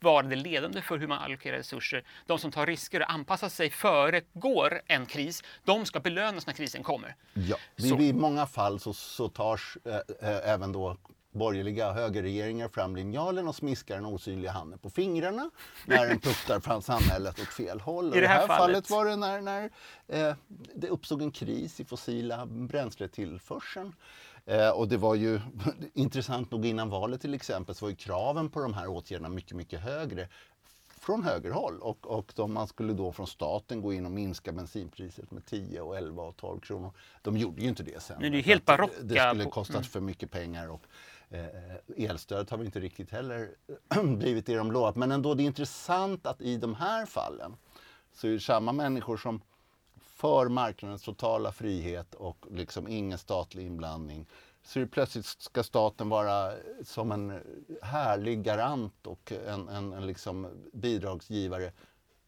vara 0.00 0.22
det 0.22 0.36
ledande 0.36 0.82
för 0.82 0.98
hur 0.98 1.06
man 1.06 1.18
allokerar 1.18 1.56
resurser. 1.56 2.04
De 2.26 2.38
som 2.38 2.50
tar 2.52 2.66
risker 2.66 3.00
och 3.00 3.10
anpassar 3.10 3.48
sig 3.48 3.70
föregår 3.70 4.82
en 4.86 5.06
kris, 5.06 5.42
de 5.64 5.86
ska 5.86 6.00
belönas 6.00 6.46
när 6.46 6.54
krisen 6.54 6.82
kommer. 6.82 7.16
Ja, 7.34 7.56
Så. 7.76 7.98
i, 7.98 8.08
i 8.08 8.12
många 8.12 8.46
fall 8.46 8.80
så, 8.80 8.92
så 8.92 9.28
tar 9.28 9.60
äh, 9.84 10.50
även 10.50 10.72
då 10.72 10.96
borgerliga 11.32 11.92
högerregeringar 11.92 12.68
fram 12.68 12.96
linjalen 12.96 13.48
och 13.48 13.54
smiskar 13.54 13.94
den 13.94 14.06
osynliga 14.06 14.50
handen 14.52 14.78
på 14.78 14.90
fingrarna 14.90 15.50
när 15.86 16.06
den 16.08 16.20
puttar 16.20 16.60
fram 16.60 16.82
samhället 16.82 17.40
åt 17.40 17.48
fel 17.48 17.80
håll. 17.80 18.16
I 18.16 18.20
det 18.20 18.28
här 18.28 18.46
fallet 18.46 18.58
fallet- 18.58 18.90
var 18.90 19.04
det 19.04 19.16
när, 19.16 19.40
när 19.40 19.70
eh, 20.08 20.34
det 20.74 20.88
uppstod 20.88 21.22
en 21.22 21.30
kris 21.30 21.80
i 21.80 21.84
fossila 21.84 22.46
bränsletillförseln. 22.46 23.94
Eh, 24.46 24.70
och 24.70 24.88
det 24.88 24.96
var 24.96 25.14
ju 25.14 25.40
intressant 25.94 26.50
nog 26.50 26.66
innan 26.66 26.90
valet 26.90 27.20
till 27.20 27.34
exempel 27.34 27.74
så 27.74 27.84
var 27.84 27.90
ju 27.90 27.96
kraven 27.96 28.50
på 28.50 28.60
de 28.60 28.74
här 28.74 28.86
åtgärderna 28.86 29.28
mycket, 29.28 29.56
mycket 29.56 29.80
högre 29.80 30.28
från 31.00 31.22
högerhåll 31.24 31.78
och, 31.80 32.06
och 32.06 32.32
de, 32.36 32.52
man 32.52 32.68
skulle 32.68 32.92
då 32.92 33.12
från 33.12 33.26
staten 33.26 33.80
gå 33.82 33.92
in 33.92 34.06
och 34.06 34.12
minska 34.12 34.52
bensinpriset 34.52 35.30
med 35.30 35.46
10 35.46 35.80
och 35.80 35.96
11 35.96 36.22
och 36.22 36.36
12 36.36 36.60
kronor. 36.60 36.92
De 37.22 37.36
gjorde 37.36 37.62
ju 37.62 37.68
inte 37.68 37.82
det 37.82 38.02
sen. 38.02 38.16
Nej, 38.20 38.30
det 38.30 38.38
är 38.38 38.42
helt 38.42 38.64
barocka 38.64 38.94
Det 39.02 39.28
skulle 39.28 39.44
kostat 39.44 39.86
för 39.86 40.00
mycket 40.00 40.30
pengar 40.30 40.68
och 40.68 40.82
Eh, 41.32 41.44
eh, 41.44 42.10
elstödet 42.10 42.50
har 42.50 42.58
vi 42.58 42.64
inte 42.64 42.80
riktigt 42.80 43.10
heller 43.10 43.50
blivit 44.16 44.46
det 44.46 44.56
de 44.56 44.72
lovat. 44.72 44.96
Men 44.96 45.12
ändå, 45.12 45.34
det 45.34 45.42
är 45.42 45.44
intressant 45.44 46.26
att 46.26 46.40
i 46.40 46.56
de 46.56 46.74
här 46.74 47.06
fallen 47.06 47.56
så 48.12 48.26
är 48.26 48.32
det 48.32 48.40
samma 48.40 48.72
människor 48.72 49.16
som 49.16 49.42
för 50.00 50.48
marknadens 50.48 51.02
totala 51.02 51.52
frihet 51.52 52.14
och 52.14 52.46
liksom 52.50 52.88
ingen 52.88 53.18
statlig 53.18 53.66
inblandning. 53.66 54.26
Så 54.62 54.78
det 54.78 54.86
plötsligt 54.86 55.26
ska 55.26 55.62
staten 55.62 56.08
vara 56.08 56.52
som 56.84 57.12
en 57.12 57.40
härlig 57.82 58.42
garant 58.42 59.06
och 59.06 59.32
en, 59.32 59.68
en, 59.68 59.92
en 59.92 60.06
liksom 60.06 60.48
bidragsgivare. 60.72 61.72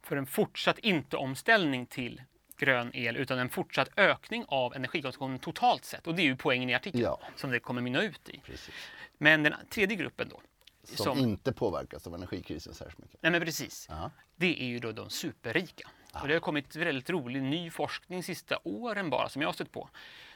För 0.02 0.16
en 0.16 0.26
fortsatt 0.26 0.78
inte-omställning 0.78 1.87
till 1.87 2.23
grön 2.56 2.90
el 2.94 3.16
utan 3.16 3.38
en 3.38 3.49
fortsatt 3.49 3.88
ökning 3.99 4.44
av 4.49 4.75
energikonsumtionen 4.75 5.38
totalt 5.38 5.84
sett. 5.84 6.06
Och 6.06 6.14
det 6.14 6.23
är 6.23 6.25
ju 6.25 6.37
poängen 6.37 6.70
i 6.70 6.75
artikeln 6.75 7.02
Ja. 7.04 7.20
som 7.37 7.50
det 7.50 7.61
kommer 7.61 7.80
mynna 7.82 8.02
ut 8.02 8.28
i. 8.28 8.38
Precis. 8.38 8.75
Men 9.18 9.42
den 9.42 9.54
tredje 9.70 9.96
gruppen 9.96 10.28
då, 10.28 10.40
Som, 10.84 11.18
inte 11.18 11.52
påverkas 11.52 12.06
av 12.06 12.14
energikrisen 12.14 12.75
särskilt 12.75 12.99
mycket. 12.99 13.18
Nej 13.23 13.32
men 13.32 13.40
precis. 13.40 13.87
Ja. 13.90 14.11
Det 14.37 14.62
är 14.62 14.66
ju 14.66 14.78
då 14.78 14.92
de 14.92 15.11
superrika. 15.11 15.88
Och 16.23 16.28
det 16.28 16.34
har 16.34 16.40
kommit 16.40 16.76
väldigt 16.76 17.11
rolig 17.11 17.42
ny 17.42 17.70
forskning 17.70 18.23
sista 18.23 18.58
åren 18.64 19.11
bara 19.11 19.28
som 19.28 19.42
jag 19.42 19.49
har 19.49 19.52
stött 19.52 19.73
på. 19.73 19.88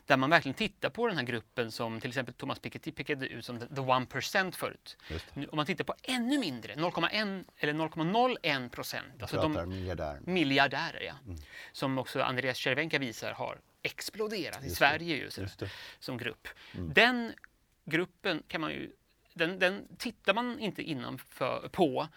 Där 0.09 0.17
man 0.17 0.31
verkligen 0.31 0.55
tittar 0.55 0.91
på 0.91 1.09
den 1.09 1.17
här 1.17 1.25
gruppen 1.25 1.73
som 1.73 2.01
till 2.01 2.11
exempel 2.11 2.35
Thomas 2.35 2.59
Piketty 2.59 2.93
pekade 2.93 3.27
ut 3.27 3.45
som 3.45 3.59
the 3.61 3.67
1% 3.67 4.53
förut. 4.53 4.97
Just 5.11 5.35
det. 5.35 5.41
Nu, 5.41 5.47
om 5.47 5.57
man 5.57 5.67
tittar 5.67 5.85
på 5.85 5.95
ännu 6.03 6.39
mindre, 6.39 6.75
0,1 6.75 7.45
eller 7.57 7.73
0,01 7.73 8.69
procent, 8.69 9.23
alltså 9.23 9.37
de 9.41 9.69
miljardär. 9.69 10.21
miljardärer, 10.25 11.03
ja, 11.03 11.35
som 11.73 11.99
också 11.99 12.23
Andreas 12.23 12.59
Cervenka 12.59 12.99
visar 12.99 13.33
har 13.33 13.59
exploderat 13.83 14.63
i 14.63 14.65
Just. 14.65 14.77
Sverige 14.77 15.17
Just 15.17 15.59
det. 15.59 15.71
som 15.99 16.19
grupp. 16.19 16.49
Den 16.73 17.33
gruppen 17.85 18.43
kan 18.49 18.61
man 18.61 18.71
ju, 18.71 18.93
den, 19.35 19.59
den 19.59 19.89
tittar 19.99 20.35
man 20.35 20.59
inte 20.59 20.83
innanför 20.83 21.69
på 21.73 22.09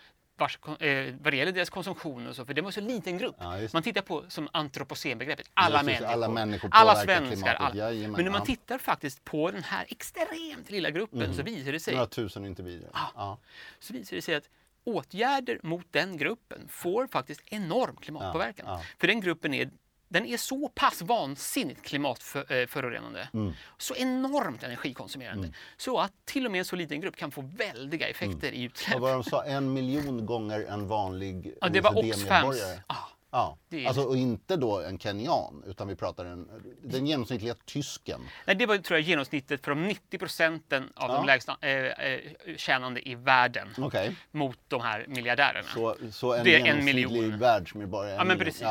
vars, 0.42 0.60
eh, 0.80 1.14
vad 1.22 1.34
det 1.34 1.38
gäller 1.38 1.52
deras 1.52 1.70
konsumtion 1.70 2.28
och 2.28 2.36
så, 2.36 2.46
för 2.46 2.54
det 2.54 2.62
var 2.62 2.72
så 2.72 2.82
liten 2.82 3.18
grupp. 3.18 3.36
Ja, 3.40 3.58
man 3.74 3.84
tittar 3.84 4.02
på 4.02 4.24
som 4.28 4.50
antropocenbegreppet, 4.52 5.50
alla 5.54 5.78
det, 5.78 5.86
människor, 5.86 6.06
alla 6.06 6.30
människor 6.30 6.70
alla 6.74 6.96
svenskar. 6.96 7.56
Alla. 7.56 7.76
Jajamän, 7.76 8.12
Men 8.12 8.26
när 8.26 8.32
man 8.32 8.42
ja. 8.42 8.46
tittar 8.46 8.78
faktiskt 8.78 9.24
på 9.24 9.52
den 9.52 9.64
här 9.64 9.86
extremt 9.90 10.70
lilla 10.70 10.90
gruppen 10.90 11.34
så 11.34 11.44
visar 11.44 11.72
det 11.72 11.80
sig 11.80 11.94
Några 11.94 12.08
tusen 12.08 12.46
individer. 12.46 12.90
Ja. 12.94 13.38
så 13.80 13.94
visar 13.94 14.16
det 14.16 14.22
sig 14.22 14.36
att 14.36 14.50
åtgärder 14.84 15.60
mot 15.64 15.86
den 15.92 16.18
gruppen 16.18 16.68
får 16.68 17.08
faktiskt 17.08 17.42
enorm 17.46 17.96
klimatpåverkan. 17.96 18.66
Ja, 18.68 18.74
ja. 18.74 18.86
För 19.00 19.08
den 19.08 19.22
gruppen 19.22 19.54
är, 19.54 19.70
den 20.12 20.26
är 20.26 20.38
så 20.38 20.70
pass 20.70 21.02
vansinnigt 21.02 21.82
klimatförorenande, 21.82 23.30
Mm. 23.34 23.54
så 23.78 23.96
enormt 23.96 24.64
energikonsumerande, 24.64 25.50
så 25.78 25.98
att 26.00 26.12
till 26.26 26.46
och 26.46 26.52
med 26.52 26.60
en 26.60 26.66
så 26.66 26.76
liten 26.76 27.02
grupp 27.02 27.16
kan 27.16 27.32
få 27.32 27.42
väldiga 27.42 28.08
effekter 28.08 28.52
i 28.52 28.64
utsläpp. 28.64 28.90
Mm. 28.96 29.02
Vad 29.02 29.14
de 29.14 29.24
sa, 29.24 29.44
en 29.44 29.74
miljon 29.74 30.26
gånger 30.26 30.60
en 30.70 30.88
vanlig 30.88 31.54
Ja, 31.62 31.70
det 31.70 31.82
var. 31.82 31.98
Oxfams. 31.98 32.62
Ah, 32.88 32.96
Ja, 33.34 33.58
Det 33.70 33.84
är- 33.84 33.88
alltså, 33.88 34.04
och 34.04 34.18
inte 34.18 34.56
då 34.56 34.82
en 34.82 35.00
kenyan, 35.00 35.64
utan 35.68 35.88
vi 35.88 35.96
pratar 35.96 36.26
en, 36.26 36.50
den 36.84 37.06
genomsnittliga 37.08 37.56
tysken. 37.66 38.22
nej, 38.48 38.56
det 38.56 38.66
var 38.66 38.78
tror 38.78 39.00
jag 39.00 39.08
genomsnittet 39.08 39.64
för 39.66 39.72
de 39.72 39.88
90 39.88 40.18
procenten 40.18 40.84
av 40.96 41.10
Ja. 41.10 41.16
de 41.18 41.26
lägsta 41.26 41.58
eh, 41.62 41.70
eh, 41.86 42.20
tjänande 42.58 43.10
i 43.10 43.16
världen 43.16 43.68
Okej, 43.78 44.16
mot 44.32 44.58
de 44.68 44.82
här 44.82 45.06
miljardärerna. 45.08 45.68
så, 45.74 45.96
så 46.12 46.34
en 46.34 46.44
Det 46.44 46.56
är 46.56 46.66
en 46.66 46.86
miljon. 46.86 47.40
världsmedborgare. 47.40 48.12
är 48.12 48.16
Ja, 48.16 48.22
en 48.22 48.28
men 48.28 48.38
precis. 48.40 48.62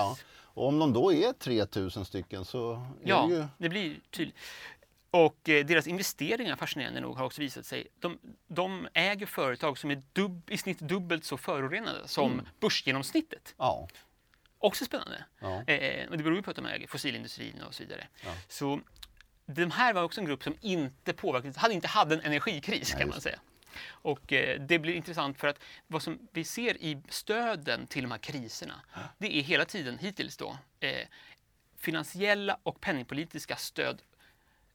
Och 0.55 0.69
om 0.69 0.79
de 0.79 0.93
då 0.93 1.13
är 1.13 1.33
3000 1.33 2.05
stycken 2.05 2.45
så 2.45 2.73
är 2.73 2.81
Ja, 3.05 3.27
det 3.27 3.35
ju... 3.35 3.45
det 3.59 3.69
blir 3.69 3.97
tydligt. 4.11 4.37
Och 5.11 5.49
eh, 5.49 5.67
deras 5.67 5.87
investeringar, 5.87 6.57
fascinerande 6.57 7.01
nog, 7.01 7.17
har 7.17 7.25
också 7.25 7.41
visat 7.41 7.67
sig. 7.67 7.87
De, 8.01 8.19
de 8.49 8.89
äger 8.95 9.27
företag 9.27 9.79
som 9.79 9.91
är 9.91 10.03
dubb, 10.13 10.51
i 10.51 10.57
snitt 10.59 10.79
dubbelt 10.79 11.25
så 11.25 11.37
förorenade 11.37 12.09
som 12.09 12.33
Mm. 12.33 12.47
börsgenomsnittet. 12.61 13.55
Ja, 13.59 13.89
Också 14.63 14.85
spännande. 14.85 15.25
Ja. 15.41 15.63
Eh, 15.67 16.09
och 16.11 16.17
det 16.19 16.23
beror 16.25 16.37
ju 16.37 16.43
på 16.43 16.51
att 16.51 16.57
de 16.57 16.67
äger 16.67 16.87
fossilindustrin 16.87 17.63
och 17.69 17.75
så 17.75 17.83
vidare. 17.83 18.07
Så 18.49 18.81
de 19.47 19.71
här 19.71 19.93
var 19.95 20.03
också 20.03 20.21
en 20.21 20.27
grupp 20.27 20.43
som 20.43 20.55
inte 20.61 21.13
påverkades, 21.13 21.57
hade 21.57 21.75
inte 21.75 21.89
hade 21.89 22.15
en 22.15 22.21
energikris 22.21 22.93
kan 22.95 23.09
man 23.09 23.21
säga. 23.21 23.39
Och 23.89 24.33
eh, 24.33 24.61
det 24.61 24.79
blir 24.79 24.95
intressant 24.95 25.39
för 25.39 25.49
att 25.49 25.59
vad 25.87 26.03
som 26.03 26.29
vi 26.33 26.45
ser 26.45 26.83
i 26.83 27.03
stöden 27.09 27.87
till 27.87 28.03
de 28.03 28.11
här 28.11 28.19
kriserna, 28.19 28.81
det 29.19 29.37
är 29.37 29.43
hela 29.43 29.65
tiden 29.65 29.99
hittills 29.99 30.37
då 30.37 30.59
eh, 30.81 31.07
finansiella 31.79 32.59
och 32.63 32.81
penningpolitiska 32.81 33.57
stöd 33.57 34.03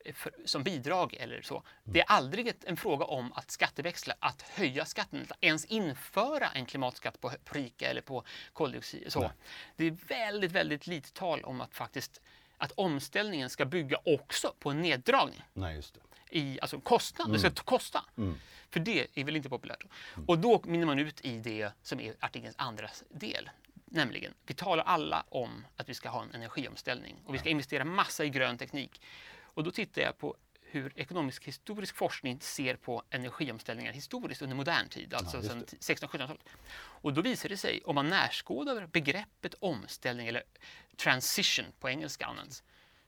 eh, 0.05 0.13
för, 0.13 0.31
som 0.45 0.63
bidrag 0.63 1.13
eller 1.13 1.41
så. 1.41 1.63
Det 1.83 1.99
är 1.99 2.05
aldrig 2.07 2.47
ett, 2.47 2.63
en 2.63 2.77
fråga 2.77 3.05
om 3.05 3.33
att 3.33 3.51
skatteväxla, 3.51 4.15
att 4.19 4.41
höja 4.41 4.85
skatten, 4.85 5.27
att 5.29 5.37
ens 5.41 5.65
införa 5.65 6.47
en 6.49 6.65
klimatskatt 6.65 7.21
på, 7.21 7.31
på 7.43 7.53
rika 7.53 7.89
eller 7.89 8.01
på 8.01 8.23
koldioxid. 8.53 9.11
Så. 9.11 9.31
Det 9.75 9.85
är 9.85 9.91
väldigt, 9.91 10.51
väldigt 10.51 10.87
lite 10.87 11.13
tal 11.13 11.43
om 11.43 11.61
att 11.61 11.75
faktiskt 11.75 12.21
att 12.57 12.71
omställningen 12.71 13.49
ska 13.49 13.65
bygga 13.65 13.97
också 14.05 14.53
på 14.59 14.69
en 14.69 14.81
neddragning 14.81 15.41
nej 15.53 15.75
just 15.75 15.93
det. 15.93 15.99
I 16.29 16.59
alltså 16.61 16.79
kostnad. 16.79 17.31
Det 17.31 17.39
ska 17.39 17.47
Mm. 17.47 17.55
kosta. 17.55 18.05
För 18.69 18.79
det 18.79 19.07
är 19.13 19.23
väl 19.23 19.35
inte 19.35 19.49
populärt. 19.49 19.83
Och 20.27 20.39
då 20.39 20.61
minner 20.65 20.85
man 20.85 20.99
ut 20.99 21.25
i 21.25 21.37
det 21.39 21.71
som 21.81 21.99
är 21.99 22.15
artikelns 22.19 22.55
andra 22.57 22.89
del. 23.09 23.49
Nämligen, 23.85 24.33
vi 24.45 24.53
talar 24.53 24.83
alla 24.83 25.25
om 25.29 25.65
att 25.75 25.89
vi 25.89 25.93
ska 25.93 26.09
ha 26.09 26.23
en 26.23 26.31
energiomställning 26.31 27.15
och 27.25 27.33
vi 27.33 27.39
ska 27.39 27.49
investera 27.49 27.85
massa 27.85 28.25
i 28.25 28.29
grön 28.29 28.57
teknik. 28.57 29.01
Och 29.41 29.63
då 29.63 29.71
tittar 29.71 30.01
jag 30.01 30.17
på 30.17 30.35
hur 30.61 30.93
ekonomisk 30.95 31.43
historisk 31.45 31.95
forskning 31.95 32.39
ser 32.41 32.75
på 32.75 33.03
energiomställningar 33.09 33.93
historiskt 33.93 34.41
under 34.41 34.55
modern 34.55 34.89
tid, 34.89 35.13
alltså 35.13 35.37
just 35.37 35.49
sedan 35.49 35.59
det. 35.59 35.77
1600-1700-talet. 35.77 36.41
Och 36.75 37.13
då 37.13 37.21
visar 37.21 37.49
det 37.49 37.57
sig, 37.57 37.81
om 37.85 37.95
man 37.95 38.09
närskådar 38.09 38.87
begreppet 38.87 39.53
omställning 39.59 40.27
eller 40.27 40.43
transition 40.97 41.65
på 41.79 41.89
engelska 41.89 42.25
används, 42.25 42.63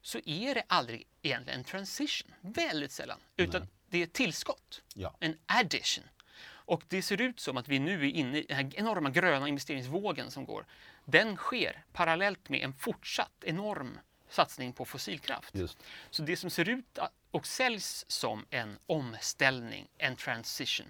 så 0.08 0.20
är 0.24 0.54
det 0.54 0.62
aldrig 0.66 1.06
egentligen 1.22 1.58
en 1.58 1.64
transition, 1.64 2.34
väldigt 2.40 2.92
sällan, 2.92 3.20
utan 3.36 3.68
det 3.90 3.98
är 3.98 4.02
ett 4.04 4.12
tillskott, 4.12 4.82
Ja. 4.94 5.16
en 5.20 5.38
addition. 5.46 6.04
Och 6.46 6.82
det 6.88 7.02
ser 7.02 7.20
ut 7.20 7.40
som 7.40 7.56
att 7.56 7.68
vi 7.68 7.78
nu 7.78 8.00
är 8.06 8.10
inne 8.10 8.38
i 8.38 8.42
den 8.48 8.56
här 8.56 8.70
enorma 8.74 9.10
gröna 9.10 9.48
investeringsvågen 9.48 10.30
som 10.30 10.44
går. 10.44 10.66
Den 11.04 11.36
sker 11.36 11.84
parallellt 11.92 12.48
med 12.48 12.60
en 12.64 12.72
fortsatt 12.74 13.44
enorm 13.44 13.98
satsning 14.30 14.72
på 14.72 14.84
fossilkraft. 14.84 15.54
Just. 15.54 15.78
Så 16.10 16.22
det 16.22 16.36
som 16.36 16.50
ser 16.50 16.68
ut 16.68 16.98
och 17.30 17.46
säljs 17.46 18.04
som 18.08 18.46
en 18.50 18.78
omställning, 18.86 19.88
en 19.98 20.16
transition, 20.16 20.86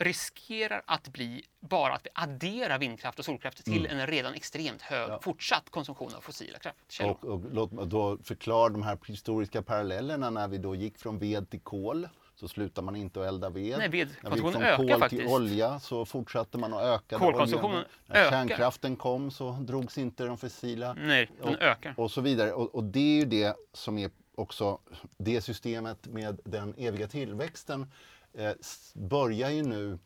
riskerar 0.00 0.82
att 0.86 1.08
bli 1.08 1.42
bara 1.60 1.94
att 1.94 2.06
vi 2.06 2.10
adderar 2.14 2.78
vindkraft 2.78 3.18
och 3.18 3.24
solkraft 3.24 3.64
till 3.64 3.86
en 3.86 4.06
redan 4.06 4.34
extremt 4.34 4.82
hög 4.82 5.22
fortsatt 5.22 5.70
konsumtion 5.70 6.14
av 6.14 6.20
fossila 6.20 6.58
kraftkällor. 6.58 7.16
Och, 7.22 7.24
och 7.24 7.40
låt 7.52 7.72
mig 7.72 7.86
då 7.86 8.18
förklara 8.24 8.68
de 8.68 8.82
här 8.82 8.98
historiska 9.06 9.62
parallellerna 9.62 10.30
när 10.30 10.48
vi 10.48 10.58
då 10.58 10.74
gick 10.74 10.98
från 10.98 11.18
ved 11.18 11.50
till 11.50 11.60
kol. 11.60 12.08
Så 12.34 12.48
slutar 12.48 12.82
man 12.82 12.96
inte 12.96 13.20
att 13.20 13.26
elda 13.26 13.50
ved. 13.50 13.78
Nej, 13.78 13.88
vedkonsumtionen 13.88 14.52
från 14.52 14.62
ökar 14.62 14.76
kol 14.76 14.86
till 14.86 14.98
faktiskt. 15.00 15.32
olja 15.32 15.80
så 15.80 16.04
fortsatte 16.04 16.58
man 16.58 16.74
att 16.74 16.82
öka. 16.82 17.18
Kolkonsumtionen 17.18 17.84
ökar. 18.08 18.30
kärnkraften 18.30 18.96
kom 18.96 19.30
så 19.30 19.50
drogs 19.50 19.98
inte 19.98 20.24
de 20.24 20.38
fossila. 20.38 20.94
Nej, 20.94 21.30
den 21.42 21.54
och, 21.54 21.62
ökar. 21.62 21.94
Och 21.96 22.10
så 22.10 22.20
vidare. 22.20 22.52
Och, 22.52 22.74
och 22.74 22.84
det 22.84 23.00
är 23.00 23.18
ju 23.18 23.24
det 23.24 23.56
som 23.72 23.98
är 23.98 24.10
också 24.34 24.78
det 25.16 25.40
systemet 25.40 26.06
med 26.06 26.40
den 26.44 26.74
eviga 26.78 27.08
tillväxten 27.08 27.86
eh, 28.34 28.52
börjar 28.94 29.50
ju 29.50 29.62
nu 29.62 29.98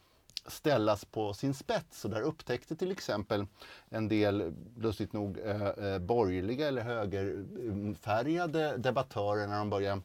ställas 0.46 1.04
på 1.04 1.34
sin 1.34 1.54
spets. 1.54 2.04
Och 2.04 2.10
där 2.10 2.20
upptäckte 2.20 2.76
till 2.76 2.90
exempel 2.90 3.46
en 3.88 4.08
del, 4.08 4.54
lustigt 4.76 5.12
nog, 5.12 5.38
eh, 5.38 5.66
eh 5.66 5.98
borgerliga 5.98 6.68
eller 6.68 6.82
högerfärgade 6.82 8.76
debattörer 8.76 9.46
när 9.46 9.58
de 9.58 9.70
började 9.70 10.02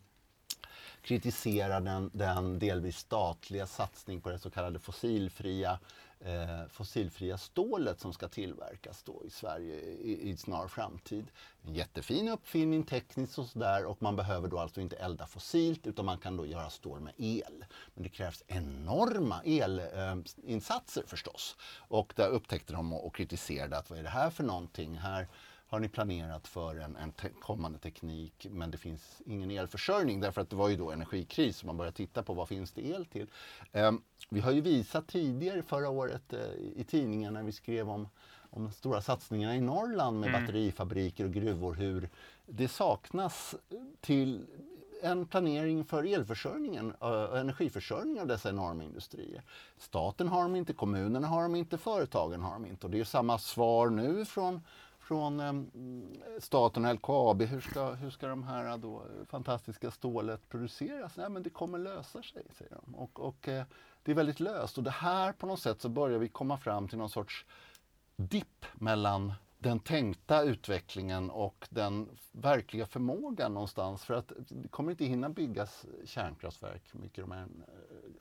kritisera 1.01 1.79
den, 1.79 2.09
den 2.13 2.59
delvis 2.59 2.97
statliga 2.97 3.67
satsning 3.67 4.21
på 4.21 4.29
det 4.29 4.39
så 4.39 4.49
kallade 4.49 4.79
fossilfria, 4.79 5.79
eh, 6.25 6.67
fossilfria 6.69 7.37
stålet 7.37 7.99
som 7.99 8.13
ska 8.13 8.27
tillverkas 8.27 9.03
då 9.03 9.23
i 9.25 9.29
Sverige 9.29 9.75
i, 9.81 10.29
i 10.29 10.37
snar 10.37 10.67
framtid. 10.67 11.31
En 11.61 11.73
jättefin 11.73 12.29
uppfinning 12.29 12.83
tekniskt 12.83 13.37
och 13.37 13.45
sådär 13.45 13.85
och 13.85 14.01
man 14.01 14.15
behöver 14.15 14.47
då 14.47 14.59
alltså 14.59 14.81
inte 14.81 14.95
elda 14.95 15.27
fossilt 15.27 15.87
utan 15.87 16.05
man 16.05 16.17
kan 16.17 16.37
då 16.37 16.45
göra 16.45 16.69
stål 16.69 16.99
med 16.99 17.13
el. 17.17 17.65
Men 17.93 18.03
det 18.03 18.09
krävs 18.09 18.43
enorma 18.47 19.41
elinsatser 19.43 21.01
eh, 21.01 21.07
förstås. 21.07 21.55
Och 21.77 22.13
där 22.15 22.27
upptäckte 22.27 22.73
de 22.73 22.93
och, 22.93 23.05
och 23.05 23.15
kritiserade 23.15 23.77
att 23.77 23.89
vad 23.89 23.99
är 23.99 24.03
det 24.03 24.09
här 24.09 24.29
för 24.29 24.43
någonting? 24.43 24.97
Här 24.97 25.27
har 25.69 25.79
ni 25.79 25.89
planerat 25.89 26.47
för 26.47 26.75
en, 26.75 26.95
en 26.95 27.11
te 27.11 27.29
kommande 27.41 27.79
teknik 27.79 28.47
men 28.49 28.71
det 28.71 28.77
finns 28.77 29.21
ingen 29.25 29.51
elförsörjning 29.51 30.19
därför 30.19 30.41
att 30.41 30.49
det 30.49 30.55
var 30.55 30.69
ju 30.69 30.77
då 30.77 30.91
energikris 30.91 31.57
så 31.57 31.65
man 31.65 31.77
började 31.77 31.97
titta 31.97 32.23
på 32.23 32.33
vad 32.33 32.47
finns 32.47 32.71
det 32.71 32.87
el 32.87 33.05
till. 33.05 33.27
Ehm, 33.71 34.01
vi 34.29 34.39
har 34.39 34.51
ju 34.51 34.61
visat 34.61 35.07
tidigare 35.07 35.61
förra 35.61 35.89
året 35.89 36.33
eh, 36.33 36.39
i 36.75 36.85
tidningen 36.87 37.33
när 37.33 37.43
vi 37.43 37.51
skrev 37.51 37.89
om, 37.89 38.07
om 38.49 38.63
de 38.63 38.71
stora 38.71 39.01
satsningarna 39.01 39.55
i 39.55 39.61
Norrland 39.61 40.19
med 40.19 40.31
batterifabriker 40.31 41.25
och 41.25 41.33
gruvor 41.33 41.73
hur 41.73 42.09
det 42.45 42.67
saknas 42.67 43.55
till 44.01 44.45
en 45.01 45.25
planering 45.25 45.85
för 45.85 46.03
elförsörjningen 46.03 46.91
och 46.91 47.37
energiförsörjningen 47.37 48.21
av 48.21 48.27
dessa 48.27 48.49
enorma 48.49 48.83
industrier. 48.83 49.43
Staten 49.77 50.27
har 50.27 50.41
dem 50.41 50.55
inte, 50.55 50.73
kommunerna 50.73 51.27
har 51.27 51.41
dem 51.41 51.55
inte, 51.55 51.77
företagen 51.77 52.41
har 52.41 52.53
dem 52.53 52.65
inte. 52.65 52.85
Och 52.85 52.91
det 52.91 52.99
är 52.99 53.03
samma 53.03 53.37
svar 53.37 53.89
nu 53.89 54.25
från 54.25 54.61
från 55.09 55.39
eh, 55.39 55.53
staten 56.39 56.85
och 56.85 56.93
LKAB. 56.93 57.41
Hur 57.41 57.61
ska, 57.61 57.93
hur 57.93 58.09
ska 58.09 58.27
de 58.27 58.43
här 58.43 58.65
eh, 58.65 58.77
då, 58.77 59.03
fantastiska 59.27 59.91
stålet 59.91 60.49
produceras? 60.49 61.17
Nej, 61.17 61.29
men 61.29 61.43
det 61.43 61.49
kommer 61.49 61.77
lösa 61.77 62.23
sig, 62.23 62.45
säger 62.57 62.75
de. 62.85 62.95
Och, 62.95 63.19
och 63.19 63.47
eh, 63.47 63.63
det 64.03 64.11
är 64.11 64.15
väldigt 64.15 64.39
löst. 64.39 64.77
Och 64.77 64.83
det 64.83 64.91
här 64.91 65.31
på 65.31 65.47
något 65.47 65.59
sätt 65.59 65.81
så 65.81 65.89
börjar 65.89 66.19
vi 66.19 66.27
komma 66.27 66.57
fram 66.57 66.87
till 66.87 66.97
någon 66.97 67.09
sorts 67.09 67.45
dipp 68.15 68.65
mellan 68.73 69.33
den 69.57 69.79
tänkta 69.79 70.43
utvecklingen 70.43 71.29
och 71.29 71.67
den 71.69 72.09
verkliga 72.31 72.85
förmågan 72.85 73.53
någonstans. 73.53 74.05
För 74.05 74.13
att 74.13 74.31
det 74.49 74.67
kommer 74.67 74.91
inte 74.91 75.05
hinna 75.05 75.29
byggas 75.29 75.85
kärnkraftverk, 76.05 76.93
mycket 76.93 77.23
de 77.23 77.31
än 77.31 77.63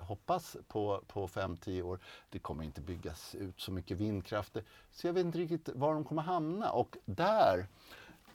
hoppas 0.08 0.56
på, 0.68 1.02
på 1.06 1.28
5-10 1.28 1.82
år. 1.82 1.98
Det 2.30 2.38
kommer 2.38 2.64
inte 2.64 2.80
byggas 2.80 3.34
ut 3.34 3.60
så 3.60 3.72
mycket 3.72 3.96
vindkraft. 3.96 4.56
Så 4.92 5.06
jag 5.06 5.14
vet 5.14 5.24
inte 5.24 5.38
riktigt 5.38 5.68
var 5.74 5.94
de 5.94 6.04
kommer 6.04 6.22
hamna. 6.22 6.70
Och 6.70 6.96
där 7.04 7.66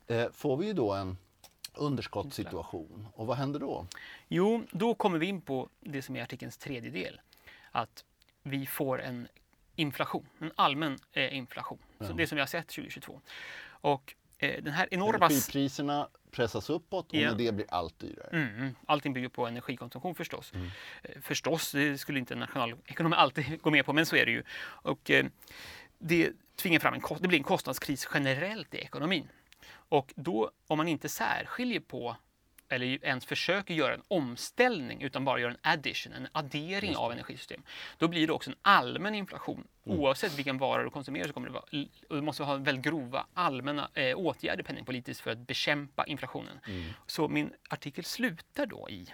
eh, 0.07 0.31
får 0.31 0.57
vi 0.57 0.65
ju 0.65 0.73
då 0.73 0.93
en 0.93 1.17
underskottssituation. 1.75 3.07
Och 3.13 3.27
vad 3.27 3.37
händer 3.37 3.59
då? 3.59 3.85
Jo, 4.27 4.63
då 4.71 4.95
kommer 4.95 5.17
vi 5.17 5.25
in 5.25 5.41
på 5.41 5.69
det 5.79 6.01
som 6.01 6.15
är 6.15 6.23
artikelns 6.23 6.57
tredje 6.57 6.89
del. 6.89 7.21
Att 7.71 8.05
vi 8.43 8.65
får 8.65 9.01
en 9.01 9.27
inflation, 9.75 10.25
en 10.39 10.51
allmän 10.55 10.97
eh, 11.11 11.37
inflation. 11.37 11.79
Ja. 11.97 12.07
Så 12.07 12.13
det 12.13 12.27
som 12.27 12.35
vi 12.35 12.39
har 12.39 12.47
sett 12.47 12.67
2022. 12.67 13.21
Och 13.65 14.15
eh, 14.43 14.63
den 14.63 14.73
här 14.73 14.87
enorma... 14.91 15.25
Energipriserna 15.25 16.07
pressas 16.31 16.69
uppåt 16.69 17.07
och 17.07 17.15
med 17.15 17.37
det 17.37 17.51
blir 17.55 17.65
allt 17.69 17.99
dyrare. 17.99 18.29
Mm, 18.31 18.55
mm. 18.55 18.75
allting 18.85 19.13
bygger 19.13 19.29
på 19.29 19.47
energikonsumtion 19.47 20.15
förstås. 20.15 20.53
Mm. 20.53 20.69
Eh, 21.03 21.21
förstås, 21.21 21.71
det 21.71 21.97
skulle 21.97 22.19
inte 22.19 22.33
en 22.33 22.39
nationalekonom 22.39 23.13
alltid 23.17 23.61
gå 23.61 23.71
med 23.71 23.85
på, 23.85 23.93
men 23.93 24.05
så 24.05 24.15
är 24.15 24.25
det 24.25 24.31
ju. 24.31 24.43
Och, 24.61 25.11
eh, 25.11 25.25
det 25.99 26.31
tvingar 26.55 26.79
fram 26.79 26.93
en, 26.93 27.01
det 27.19 27.27
blir 27.27 27.39
en 27.39 27.43
kostnadskris 27.43 28.09
generellt 28.13 28.73
i 28.73 28.77
ekonomin. 28.77 29.27
Och 29.71 30.13
då, 30.15 30.51
om 30.67 30.77
man 30.77 30.87
inte 30.87 31.09
särskiljer 31.09 31.79
på 31.79 32.15
eller 32.73 33.05
ens 33.05 33.25
försöker 33.25 33.73
göra 33.73 33.93
en 33.93 34.01
omställning 34.07 35.01
utan 35.01 35.25
bara 35.25 35.39
gör 35.39 35.49
en 35.49 35.57
addition, 35.61 36.13
en 36.13 36.27
addering 36.31 36.95
av 36.95 37.11
energisystem, 37.11 37.63
då 37.97 38.07
blir 38.07 38.27
det 38.27 38.33
också 38.33 38.49
en 38.49 38.57
allmän 38.61 39.15
inflation. 39.15 39.67
Mm. 39.85 39.99
Oavsett 39.99 40.37
vilken 40.37 40.57
vara 40.57 40.83
du 40.83 40.89
konsumerar 40.89 41.27
så 41.27 41.33
kommer 41.33 41.47
det 41.47 41.53
vara, 41.53 41.65
och 42.09 42.15
du 42.15 42.21
måste 42.21 42.43
ha 42.43 42.55
väldigt 42.55 42.85
grova 42.85 43.25
allmänna 43.33 43.89
eh, 43.93 44.17
åtgärder 44.17 44.63
penningpolitiskt 44.63 45.23
för 45.23 45.31
att 45.31 45.37
bekämpa 45.37 46.05
inflationen. 46.05 46.59
Mm. 46.67 46.83
Så 47.07 47.27
min 47.27 47.53
artikel 47.69 48.03
slutar 48.03 48.65
då 48.65 48.89
i 48.89 49.07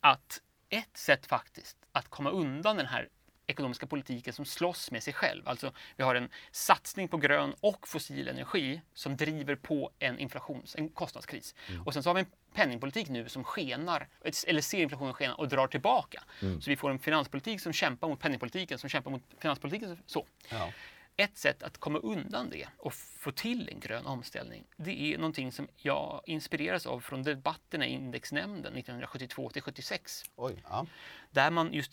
att 0.00 0.40
ett 0.68 0.96
sätt 0.96 1.26
faktiskt 1.26 1.76
att 1.92 2.08
komma 2.08 2.30
undan 2.30 2.76
den 2.76 2.86
här 2.86 3.08
ekonomiska 3.46 3.86
politiken 3.86 4.32
som 4.32 4.44
slåss 4.44 4.90
med 4.90 5.02
sig 5.02 5.12
själv. 5.12 5.48
Alltså, 5.48 5.72
vi 5.96 6.04
har 6.04 6.14
en 6.14 6.28
satsning 6.50 7.08
på 7.08 7.16
grön 7.16 7.54
och 7.60 7.88
fossil 7.88 8.28
energi 8.28 8.80
som 8.94 9.16
driver 9.16 9.54
på 9.54 9.90
en 9.98 10.18
inflations, 10.18 10.76
en 10.76 10.88
kostnadskris. 10.88 11.54
Mm. 11.68 11.82
Och 11.82 11.94
sen 11.94 12.02
så 12.02 12.10
har 12.10 12.14
vi 12.14 12.20
en 12.20 12.26
penningpolitik 12.54 13.08
nu 13.08 13.28
som 13.28 13.44
skenar, 13.44 14.08
eller 14.46 14.60
ser 14.60 14.82
inflationen 14.82 15.14
skena 15.14 15.34
och 15.34 15.48
drar 15.48 15.66
tillbaka. 15.66 16.24
Mm. 16.42 16.60
Så 16.60 16.70
vi 16.70 16.76
får 16.76 16.90
en 16.90 16.98
finanspolitik 16.98 17.60
som 17.60 17.72
kämpar 17.72 18.08
mot 18.08 18.20
penningpolitiken, 18.20 18.78
som 18.78 18.88
kämpar 18.90 19.10
mot 19.10 19.22
finanspolitiken. 19.38 19.98
Så. 20.06 20.26
Ja. 20.50 20.72
Ett 21.16 21.38
sätt 21.38 21.62
att 21.62 21.78
komma 21.78 21.98
undan 21.98 22.50
det 22.50 22.66
och 22.78 22.94
få 22.94 23.32
till 23.32 23.68
en 23.68 23.80
grön 23.80 24.06
omställning, 24.06 24.64
det 24.76 25.14
är 25.14 25.18
någonting 25.18 25.52
som 25.52 25.68
jag 25.76 26.22
inspireras 26.26 26.86
av 26.86 27.00
från 27.00 27.22
debatterna 27.22 27.86
i 27.86 27.90
indexnämnden 27.90 28.76
1972 28.76 29.50
till 29.50 29.62
76. 29.62 30.24
Oj, 30.36 30.62
ja. 30.68 30.86
Där 31.30 31.50
man 31.50 31.72
just 31.72 31.92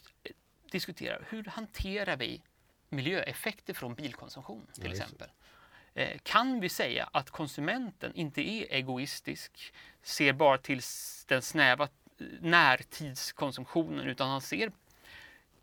diskuterar 0.71 1.25
hur 1.29 1.43
hanterar 1.43 2.17
vi 2.17 2.41
miljöeffekter 2.89 3.73
från 3.73 3.95
bilkonsumtion 3.95 4.67
till 4.73 4.85
ja, 4.85 4.91
exempel. 4.91 5.29
Eh, 5.93 6.17
kan 6.23 6.59
vi 6.59 6.69
säga 6.69 7.09
att 7.13 7.29
konsumenten 7.29 8.15
inte 8.15 8.41
är 8.41 8.73
egoistisk, 8.73 9.73
ser 10.01 10.33
bara 10.33 10.57
till 10.57 10.81
den 11.27 11.41
snäva 11.41 11.83
eh, 11.83 11.89
närtidskonsumtionen 12.39 14.07
utan 14.07 14.29
han 14.29 14.41
ser 14.41 14.71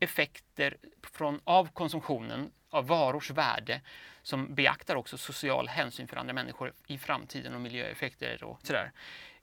effekter 0.00 0.76
från, 1.02 1.40
av 1.44 1.68
konsumtionen, 1.72 2.50
av 2.70 2.86
varors 2.86 3.30
värde 3.30 3.80
som 4.22 4.54
beaktar 4.54 4.96
också 4.96 5.18
social 5.18 5.68
hänsyn 5.68 6.08
för 6.08 6.16
andra 6.16 6.32
människor 6.32 6.72
i 6.86 6.98
framtiden 6.98 7.54
och 7.54 7.60
miljöeffekter 7.60 8.44
och 8.44 8.58
sådär. 8.62 8.92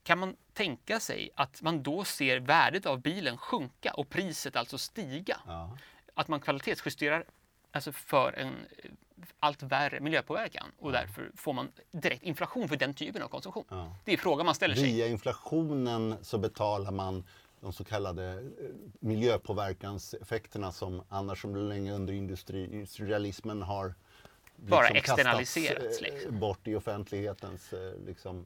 Kan 0.04 0.20
man 0.20 0.36
tänka 0.54 1.00
sig 1.00 1.30
att 1.36 1.62
man 1.62 1.84
då 1.84 2.04
ser 2.04 2.40
värdet 2.40 2.86
av 2.86 3.02
bilen 3.02 3.38
sjunka 3.38 3.94
och 3.94 4.10
priset 4.10 4.56
alltså 4.56 4.78
stiga? 4.78 5.40
Ja. 5.48 5.78
Att 6.14 6.28
man 6.28 6.40
kvalitetsjusterar 6.40 7.26
alltså 7.72 7.92
för 7.92 8.34
en 8.34 8.54
allt 9.40 9.64
värre 9.64 10.00
miljöpåverkan 10.00 10.68
och 10.80 10.92
därför 10.92 11.32
får 11.36 11.54
man 11.54 11.72
direkt 11.92 12.24
inflation 12.24 12.70
för 12.70 12.76
den 12.76 12.94
typen 12.94 13.22
av 13.24 13.28
konsumtion. 13.28 13.66
Ja. 13.70 13.96
Det 14.06 14.14
är 14.14 14.18
frågan 14.18 14.46
man 14.46 14.56
ställer 14.56 14.76
sig. 14.76 14.84
Via 14.84 15.08
inflationen 15.08 16.16
så 16.22 16.38
betalar 16.38 16.92
man 16.92 17.24
de 17.60 17.74
så 17.74 17.84
kallade 17.84 18.32
eh, 18.34 18.40
miljöpåverkanseffekterna 19.00 20.72
som 20.72 21.04
annars 21.10 21.42
som 21.42 21.56
länge 21.56 21.94
under 21.94 22.14
industrialismen 22.14 23.62
har 23.62 23.96
bara 24.70 24.90
liksom 24.90 24.98
externaliserats. 24.98 26.02
Eh, 26.02 26.14
liksom. 26.14 26.40
bort 26.40 26.68
i 26.68 26.76
offentlighetens 26.76 27.74
eh, 27.74 27.80
liksom, 28.08 28.46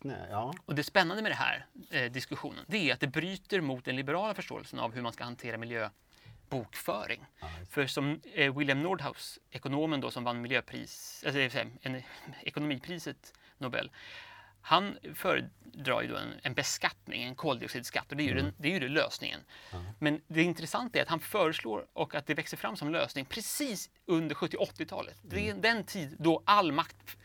knä. 0.00 0.26
Ja. 0.30 0.54
Och 0.66 0.74
det 0.74 0.82
spännande 0.82 1.22
med 1.22 1.30
den 1.30 1.38
här 1.38 1.66
eh, 1.90 2.12
diskussionen 2.12 2.64
det 2.68 2.90
är 2.90 2.94
att 2.94 3.00
det 3.00 3.06
bryter 3.06 3.60
mot 3.60 3.84
den 3.84 3.96
liberala 3.96 4.34
förståelsen 4.34 4.78
av 4.78 4.94
hur 4.94 5.02
man 5.02 5.12
ska 5.12 5.24
hantera 5.24 5.58
miljöbokföring. 5.58 7.26
Ah, 7.40 7.46
För 7.70 7.86
som 7.86 8.20
eh, 8.34 8.56
William 8.56 8.82
Nordhaus, 8.82 9.38
ekonomen 9.50 10.00
då 10.00 10.10
som 10.10 10.24
vann 10.24 10.40
miljöpris, 10.40 11.24
alltså, 11.26 11.60
en, 11.82 12.02
ekonomipriset 12.42 13.34
Nobel, 13.58 13.90
han 14.68 14.98
föredrar 15.14 16.02
ju 16.02 16.16
en, 16.16 16.40
en, 16.42 16.54
beskattning, 16.54 17.22
en 17.22 17.34
koldioxidskatt 17.34 18.10
och 18.10 18.16
det 18.16 18.22
är 18.22 18.24
ju, 18.24 18.32
mm. 18.32 18.44
den, 18.44 18.54
det 18.58 18.68
är 18.68 18.72
ju 18.72 18.78
det 18.78 18.88
lösningen. 18.88 19.40
Mm. 19.72 19.84
Men 19.98 20.20
det 20.26 20.42
intressanta 20.42 20.98
är 20.98 21.02
att 21.02 21.08
han 21.08 21.20
föreslår 21.20 21.86
och 21.92 22.14
att 22.14 22.26
det 22.26 22.34
växer 22.34 22.56
fram 22.56 22.76
som 22.76 22.92
lösning 22.92 23.24
precis 23.24 23.90
under 24.06 24.34
70-80-talet. 24.34 25.16
Det 25.22 25.40
är 25.40 25.50
mm. 25.50 25.60
den 25.60 25.84
tid 25.84 26.16
då 26.18 26.42
all 26.44 26.72
makt, 26.72 27.16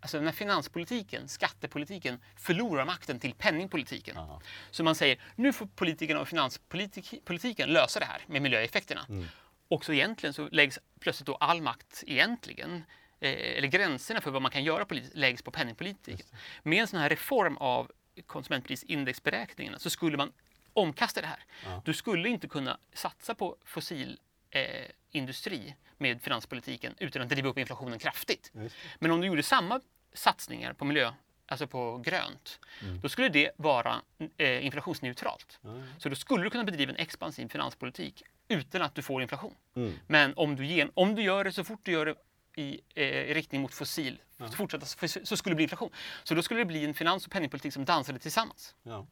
alltså 0.00 0.20
när 0.20 0.32
finanspolitiken, 0.32 1.28
skattepolitiken 1.28 2.20
förlorar 2.36 2.84
makten 2.84 3.20
till 3.20 3.34
penningpolitiken. 3.34 4.16
Mm. 4.16 4.30
Så 4.70 4.84
man 4.84 4.94
säger, 4.94 5.20
nu 5.36 5.52
får 5.52 5.66
politikerna 5.66 6.20
och 6.20 6.28
finanspolitiken 6.28 7.68
lösa 7.68 8.00
det 8.00 8.06
här 8.06 8.24
med 8.26 8.42
miljöeffekterna. 8.42 9.06
Mm. 9.08 9.26
Och 9.68 9.84
så 9.84 9.92
egentligen 9.92 10.34
så 10.34 10.48
läggs 10.48 10.78
plötsligt 11.00 11.26
då 11.26 11.34
all 11.34 11.62
makt 11.62 12.04
egentligen 12.06 12.84
eller 13.28 13.68
gränserna 13.68 14.20
för 14.20 14.30
vad 14.30 14.42
man 14.42 14.50
kan 14.50 14.64
göra 14.64 14.84
politiskt 14.84 15.16
läggs 15.16 15.42
på 15.42 15.50
penningpolitiken. 15.50 16.26
Med 16.62 16.80
en 16.80 16.86
sån 16.86 17.00
här 17.00 17.08
reform 17.08 17.56
av 17.56 17.90
konsumentprisindexberäkningarna 18.26 19.78
så 19.78 19.90
skulle 19.90 20.16
man 20.16 20.32
omkasta 20.72 21.20
det 21.20 21.26
här. 21.26 21.44
Ja. 21.64 21.82
Du 21.84 21.94
skulle 21.94 22.28
inte 22.28 22.48
kunna 22.48 22.78
satsa 22.92 23.34
på 23.34 23.56
fossilindustri 23.64 25.68
eh, 25.68 25.74
med 25.98 26.22
finanspolitiken 26.22 26.94
utan 26.98 27.22
att 27.22 27.28
driva 27.28 27.48
upp 27.48 27.58
inflationen 27.58 27.98
kraftigt. 27.98 28.52
Men 28.98 29.10
om 29.10 29.20
du 29.20 29.26
gjorde 29.26 29.42
samma 29.42 29.80
satsningar 30.12 30.72
på 30.72 30.84
miljö, 30.84 31.12
alltså 31.46 31.66
på 31.66 31.98
grönt, 31.98 32.60
mm. 32.82 33.00
då 33.00 33.08
skulle 33.08 33.28
det 33.28 33.50
vara 33.56 34.02
eh, 34.36 34.66
inflationsneutralt. 34.66 35.60
Mm. 35.64 35.82
Så 35.98 36.08
då 36.08 36.14
skulle 36.14 36.44
du 36.44 36.50
kunna 36.50 36.64
bedriva 36.64 36.92
en 36.92 36.98
expansiv 36.98 37.48
finanspolitik 37.48 38.22
utan 38.48 38.82
att 38.82 38.94
du 38.94 39.02
får 39.02 39.22
inflation. 39.22 39.54
Mm. 39.76 39.92
Men 40.06 40.34
om 40.36 40.56
du, 40.56 40.66
gen, 40.66 40.90
om 40.94 41.14
du 41.14 41.22
gör 41.22 41.44
det 41.44 41.52
så 41.52 41.64
fort 41.64 41.80
du 41.82 41.92
gör 41.92 42.06
det 42.06 42.14
i 42.56 42.80
eh, 42.94 43.34
riktning 43.34 43.62
mot 43.62 43.74
fossil, 43.74 44.22
ja. 44.36 44.48
fortsätta, 44.48 44.86
så 45.24 45.36
skulle 45.36 45.52
det 45.52 45.56
bli 45.56 45.62
inflation. 45.62 45.90
Så 46.24 46.34
då 46.34 46.42
skulle 46.42 46.60
det 46.60 46.64
bli 46.64 46.84
en 46.84 46.94
finans 46.94 47.26
och 47.26 47.32
penningpolitik 47.32 47.72
som 47.72 47.84
dansade 47.84 48.18
tillsammans. 48.18 48.74
Ja. 48.82 49.06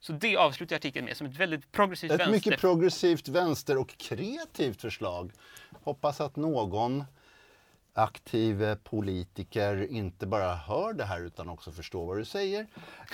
Så 0.00 0.12
det 0.12 0.36
avslutar 0.36 0.76
artikeln 0.76 1.04
med 1.04 1.16
som 1.16 1.26
ett 1.26 1.36
väldigt 1.36 1.72
progressivt 1.72 2.12
ett 2.12 2.20
vänster. 2.20 2.36
Ett 2.36 2.44
mycket 2.44 2.60
progressivt 2.60 3.28
vänster 3.28 3.78
och 3.78 3.98
kreativt 3.98 4.80
förslag. 4.80 5.32
Hoppas 5.82 6.20
att 6.20 6.36
någon 6.36 7.04
aktiv 7.94 8.62
eh, 8.62 8.74
politiker 8.74 9.92
inte 9.92 10.26
bara 10.26 10.54
hör 10.54 10.92
det 10.92 11.04
här 11.04 11.20
utan 11.20 11.48
också 11.48 11.72
förstår 11.72 12.06
vad 12.06 12.18
du 12.18 12.24
säger. 12.24 12.66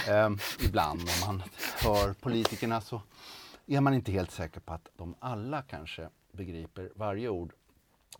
Eh, 0.09 0.31
ibland 0.65 1.01
när 1.05 1.27
man 1.27 1.43
hör 1.85 2.12
politikerna 2.12 2.81
så 2.81 3.03
är 3.67 3.81
man 3.81 3.95
inte 3.95 4.12
helt 4.12 4.31
säker 4.31 4.61
på 4.61 4.73
att 4.73 4.89
de 4.97 5.15
alla 5.19 5.62
kanske 5.62 6.09
begriper 6.33 6.91
varje 6.95 7.29
ord 7.29 7.53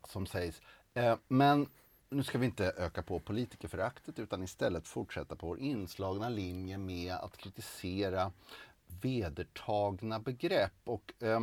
som 0.09 0.27
sägs. 0.27 0.61
Eh, 0.97 1.17
men 1.29 1.67
nu 2.09 2.23
ska 2.23 2.39
vi 2.39 2.47
inte 2.47 2.75
öka 2.77 3.03
på 3.03 3.19
politikerföraktet 3.19 4.19
utan 4.19 4.43
istället 4.43 4.89
fortsätta 4.89 5.37
på 5.37 5.47
vår 5.47 5.59
inslagna 5.59 6.29
linje 6.29 6.79
med 6.79 7.15
att 7.15 7.37
kritisera 7.37 8.33
vedertagna 9.03 10.19
begrepp. 10.19 10.73
Och, 10.85 11.13
eh, 11.23 11.41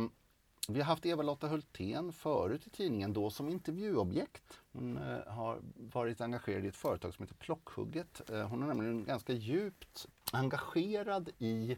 vi 0.68 0.80
har 0.80 0.86
haft 0.86 1.06
Eva-Lotta 1.06 1.48
Hultén 1.48 2.12
förut 2.12 2.66
i 2.66 2.70
tidningen, 2.70 3.12
då 3.12 3.30
som 3.30 3.48
intervjuobjekt. 3.48 4.60
Hon 4.72 4.96
eh, 4.96 5.32
har 5.32 5.58
varit 5.76 6.20
engagerad 6.20 6.64
i 6.64 6.68
ett 6.68 6.76
företag 6.76 7.14
som 7.14 7.22
heter 7.22 7.34
Plockhugget. 7.34 8.30
Eh, 8.30 8.48
hon 8.48 8.62
är 8.62 8.66
nämligen 8.66 9.04
ganska 9.04 9.32
djupt 9.32 10.06
engagerad 10.32 11.30
i 11.38 11.76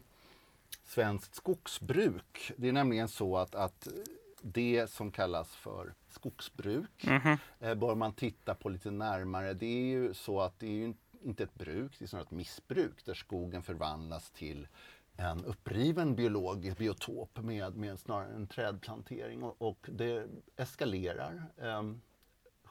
svenskt 0.85 1.35
skogsbruk. 1.35 2.51
Det 2.57 2.67
är 2.67 2.73
nämligen 2.73 3.07
så 3.07 3.37
att, 3.37 3.55
att 3.55 3.87
det 4.41 4.89
som 4.89 5.11
kallas 5.11 5.55
för 5.55 5.93
skogsbruk 6.09 7.03
mm 7.07 7.21
-hmm. 7.21 7.75
bör 7.75 7.95
man 7.95 8.13
titta 8.13 8.55
på 8.55 8.69
lite 8.69 8.91
närmare. 8.91 9.53
Det 9.53 9.65
är 9.65 9.85
ju 9.85 10.13
så 10.13 10.41
att 10.41 10.59
det 10.59 10.67
är 10.67 10.71
ju 10.71 10.93
inte 11.21 11.43
ett 11.43 11.55
bruk, 11.55 11.99
det 11.99 12.05
är 12.05 12.07
snarare 12.07 12.25
ett 12.25 12.31
missbruk 12.31 13.05
där 13.05 13.13
skogen 13.13 13.63
förvandlas 13.63 14.31
till 14.31 14.67
en 15.17 15.45
uppriven 15.45 16.15
biologisk 16.15 16.77
biotop 16.77 17.39
med, 17.41 17.75
med 17.75 17.99
snarare 17.99 18.33
en 18.33 18.47
trädplantering 18.47 19.43
och, 19.43 19.61
och 19.61 19.89
det 19.91 20.27
eskalerar. 20.55 21.43
Um, 21.57 22.01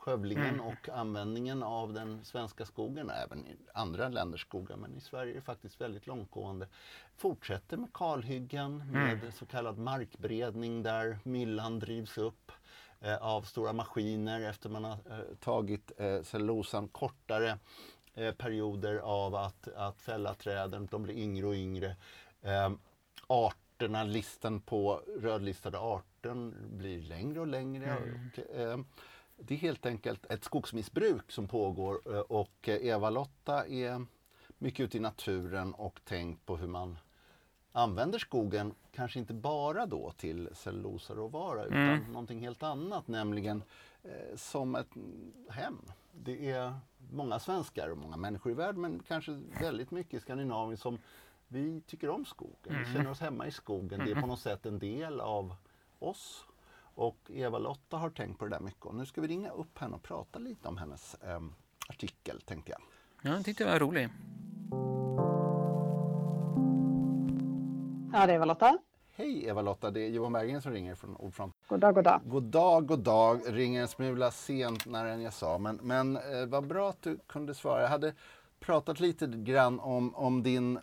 skövlingen 0.06 0.54
mm. 0.54 0.60
och 0.60 0.88
användningen 0.88 1.62
av 1.62 1.92
den 1.92 2.24
svenska 2.24 2.64
skogen, 2.64 3.10
även 3.10 3.46
i 3.46 3.56
andra 3.74 4.08
länders 4.08 4.40
skogar, 4.40 4.76
men 4.76 4.96
i 4.96 5.00
Sverige 5.00 5.32
är 5.32 5.34
det 5.34 5.40
faktiskt 5.40 5.80
väldigt 5.80 6.06
långtgående. 6.06 6.68
Fortsätter 7.16 7.76
med 7.76 7.92
kalhyggen, 7.92 8.76
med 8.92 9.12
mm. 9.12 9.32
så 9.32 9.46
kallad 9.46 9.78
markberedning 9.78 10.82
där 10.82 11.18
myllan 11.22 11.78
drivs 11.78 12.18
upp 12.18 12.52
eh, 13.00 13.16
av 13.16 13.42
stora 13.42 13.72
maskiner 13.72 14.40
efter 14.40 14.68
man 14.68 14.84
har 14.84 14.92
eh, 14.92 15.36
tagit 15.40 15.92
eh, 15.96 16.22
cellulosan 16.22 16.88
kortare 16.88 17.58
eh, 18.14 18.34
perioder 18.34 18.96
av 18.98 19.34
att, 19.34 19.68
att 19.68 20.00
fälla 20.00 20.34
träden, 20.34 20.88
de 20.90 21.02
blir 21.02 21.14
yngre 21.14 21.46
och 21.46 21.54
yngre. 21.54 21.96
Eh, 22.42 22.70
arterna, 23.26 24.04
listan 24.04 24.60
på 24.60 25.02
rödlistade 25.20 25.78
arter 25.78 26.52
blir 26.76 27.02
längre 27.02 27.40
och 27.40 27.46
längre. 27.46 27.86
Mm. 27.86 28.30
Och, 28.32 28.56
eh, 28.56 28.78
det 29.36 29.54
är 29.54 29.58
helt 29.58 29.86
enkelt 29.86 30.26
ett 30.30 30.44
skogsmissbruk 30.44 31.32
som 31.32 31.48
pågår 31.48 32.14
eh, 32.14 32.20
och 32.20 32.68
Eva-Lotta 32.68 33.66
är 33.66 34.06
mycket 34.58 34.84
ute 34.84 34.96
i 34.96 35.00
naturen 35.00 35.74
och 35.74 36.00
tänkt 36.04 36.46
på 36.46 36.56
hur 36.56 36.66
man 36.68 36.98
använder 37.72 38.18
skogen, 38.18 38.74
kanske 38.92 39.18
inte 39.18 39.34
bara 39.34 39.86
då 39.86 40.10
till 40.10 40.48
cellulosaråvara 40.52 41.64
utan 41.64 41.78
Mm. 41.78 42.12
någonting 42.12 42.40
helt 42.40 42.62
annat, 42.62 43.08
nämligen 43.08 43.62
eh, 44.02 44.36
som 44.36 44.74
ett 44.74 44.88
hem. 45.50 45.78
Det 46.12 46.50
är 46.50 46.74
många 47.12 47.38
svenskar 47.38 47.88
och 47.88 47.98
många 47.98 48.16
människor 48.16 48.52
i 48.52 48.54
världen, 48.54 48.80
men 48.80 49.02
kanske 49.08 49.32
väldigt 49.60 49.90
mycket 49.90 50.14
i 50.14 50.20
Skandinavien 50.20 50.76
som 50.78 50.98
vi 51.48 51.80
tycker 51.80 52.08
om 52.10 52.24
skogen. 52.24 52.56
Vi 52.62 52.74
Mm. 52.74 52.92
känner 52.94 53.10
oss 53.10 53.20
hemma 53.20 53.46
i 53.46 53.50
skogen. 53.50 54.00
Det 54.04 54.10
är 54.10 54.20
på 54.20 54.26
något 54.26 54.40
sätt 54.40 54.66
en 54.66 54.78
del 54.78 55.20
av 55.20 55.54
oss. 55.98 56.44
Och 56.96 57.30
Eva-Lotta 57.30 57.96
har 57.96 58.10
tänkt 58.10 58.38
på 58.38 58.44
det 58.44 58.50
där 58.50 58.60
mycket. 58.60 58.84
Och 58.84 58.94
nu 58.94 59.06
ska 59.06 59.20
vi 59.20 59.28
ringa 59.28 59.50
upp 59.50 59.78
henne 59.78 59.94
och 59.94 60.02
prata 60.02 60.38
lite 60.38 60.68
om 60.68 60.76
hennes 60.76 61.16
em, 61.22 61.54
artikel, 61.88 62.40
tänkte 62.40 62.70
jag. 62.70 62.80
Ja, 63.22 63.36
jag 63.36 63.44
tyckte 63.44 63.64
det 63.64 63.70
var 63.70 63.78
roligt. 63.78 64.10
Ja, 68.12 68.26
det 68.26 68.32
är 68.32 68.38
väl 68.38 68.48
Lotta. 68.48 68.78
Hej 69.14 69.46
Eva-Lotta, 69.46 69.90
det 69.90 70.00
är 70.00 70.08
Johan 70.08 70.32
Berggren 70.32 70.62
som 70.62 70.72
ringer 70.72 70.94
från 70.94 71.16
Ordfront. 71.16 71.54
God 71.68 71.80
dag, 71.80 71.94
god 71.94 72.04
dag. 72.04 72.20
God 72.24 72.42
dag, 72.42 72.86
god 72.86 72.98
dag. 72.98 73.40
Ringer 73.46 73.82
en 73.82 73.88
smula 73.88 74.30
senare 74.30 75.12
än 75.12 75.22
jag 75.22 75.32
sa, 75.32 75.58
men, 75.58 75.78
men 75.82 76.16
eh, 76.16 76.46
vad 76.46 76.66
bra 76.66 76.90
att 76.90 77.02
du 77.02 77.18
kunde 77.26 77.54
svara. 77.54 77.82
Jag 77.82 77.88
hade 77.88 78.14
pratat 78.60 79.00
lite 79.00 79.26
grann 79.26 79.80
om, 79.80 80.14
om 80.14 80.42
din, 80.42 80.78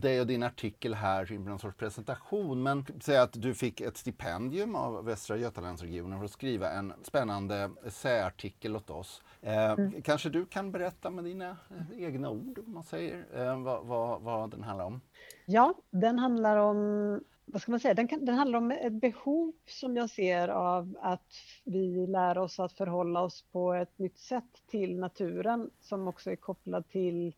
dig 0.00 0.20
och 0.20 0.26
din 0.26 0.42
artikel 0.42 0.94
här 0.94 1.32
i 1.32 1.38
någon 1.38 1.58
sorts 1.58 1.76
presentation, 1.76 2.62
men 2.62 2.86
säga 3.00 3.22
att 3.22 3.42
du 3.42 3.54
fick 3.54 3.80
ett 3.80 3.96
stipendium 3.96 4.76
av 4.76 5.04
Västra 5.04 5.36
Götalandsregionen 5.36 6.18
för 6.18 6.24
att 6.24 6.30
skriva 6.30 6.70
en 6.70 6.92
spännande 7.02 7.70
essäartikel 7.86 8.76
åt 8.76 8.90
oss. 8.90 9.22
Eh, 9.40 9.76
Kanske 10.04 10.28
du 10.30 10.46
kan 10.46 10.72
berätta 10.72 11.10
med 11.10 11.24
dina 11.24 11.48
eh, 11.50 12.04
egna 12.04 12.30
ord, 12.30 12.58
om 12.66 12.72
man 12.74 12.84
säger, 12.84 13.26
eh, 13.34 13.62
vad, 13.62 13.86
vad, 13.86 14.22
vad 14.22 14.50
den 14.50 14.62
handlar 14.62 14.84
om? 14.84 15.00
Ja, 15.46 15.74
den 15.90 16.18
handlar 16.18 16.56
om, 16.56 17.20
vad 17.44 17.62
ska 17.62 17.70
man 17.70 17.80
säga, 17.80 17.94
den, 17.94 18.08
kan, 18.08 18.24
den 18.24 18.34
handlar 18.34 18.58
om 18.58 18.70
ett 18.70 18.92
behov 18.92 19.52
som 19.66 19.96
jag 19.96 20.10
ser 20.10 20.48
av 20.48 20.96
att 21.00 21.34
vi 21.64 22.06
lär 22.06 22.38
oss 22.38 22.60
att 22.60 22.72
förhålla 22.72 23.20
oss 23.20 23.44
på 23.52 23.74
ett 23.74 23.98
nytt 23.98 24.18
sätt 24.18 24.62
till 24.66 24.98
naturen 24.98 25.70
som 25.80 26.08
också 26.08 26.30
är 26.30 26.36
kopplad 26.36 26.88
till 26.88 27.34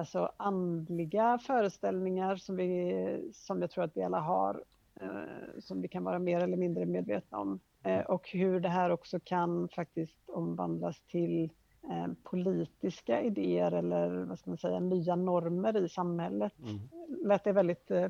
alltså 0.00 0.32
andliga 0.36 1.38
föreställningar 1.38 2.36
som, 2.36 2.56
vi, 2.56 3.30
som 3.32 3.60
jag 3.60 3.70
tror 3.70 3.84
att 3.84 3.96
vi 3.96 4.02
alla 4.02 4.20
har, 4.20 4.64
eh, 5.00 5.60
som 5.60 5.82
vi 5.82 5.88
kan 5.88 6.04
vara 6.04 6.18
mer 6.18 6.40
eller 6.40 6.56
mindre 6.56 6.86
medvetna 6.86 7.38
om. 7.38 7.60
Eh, 7.82 8.00
och 8.00 8.28
hur 8.28 8.60
det 8.60 8.68
här 8.68 8.90
också 8.90 9.20
kan 9.20 9.68
faktiskt 9.68 10.18
omvandlas 10.26 11.02
till 11.02 11.50
eh, 11.90 12.12
politiska 12.22 13.22
idéer 13.22 13.72
eller 13.72 14.10
vad 14.10 14.38
ska 14.38 14.50
man 14.50 14.58
säga, 14.58 14.80
nya 14.80 15.16
normer 15.16 15.84
i 15.84 15.88
samhället. 15.88 16.52
Mm. 16.62 16.80
Lät 17.28 17.44
det 17.44 17.52
väldigt 17.52 17.90
eh, 17.90 18.08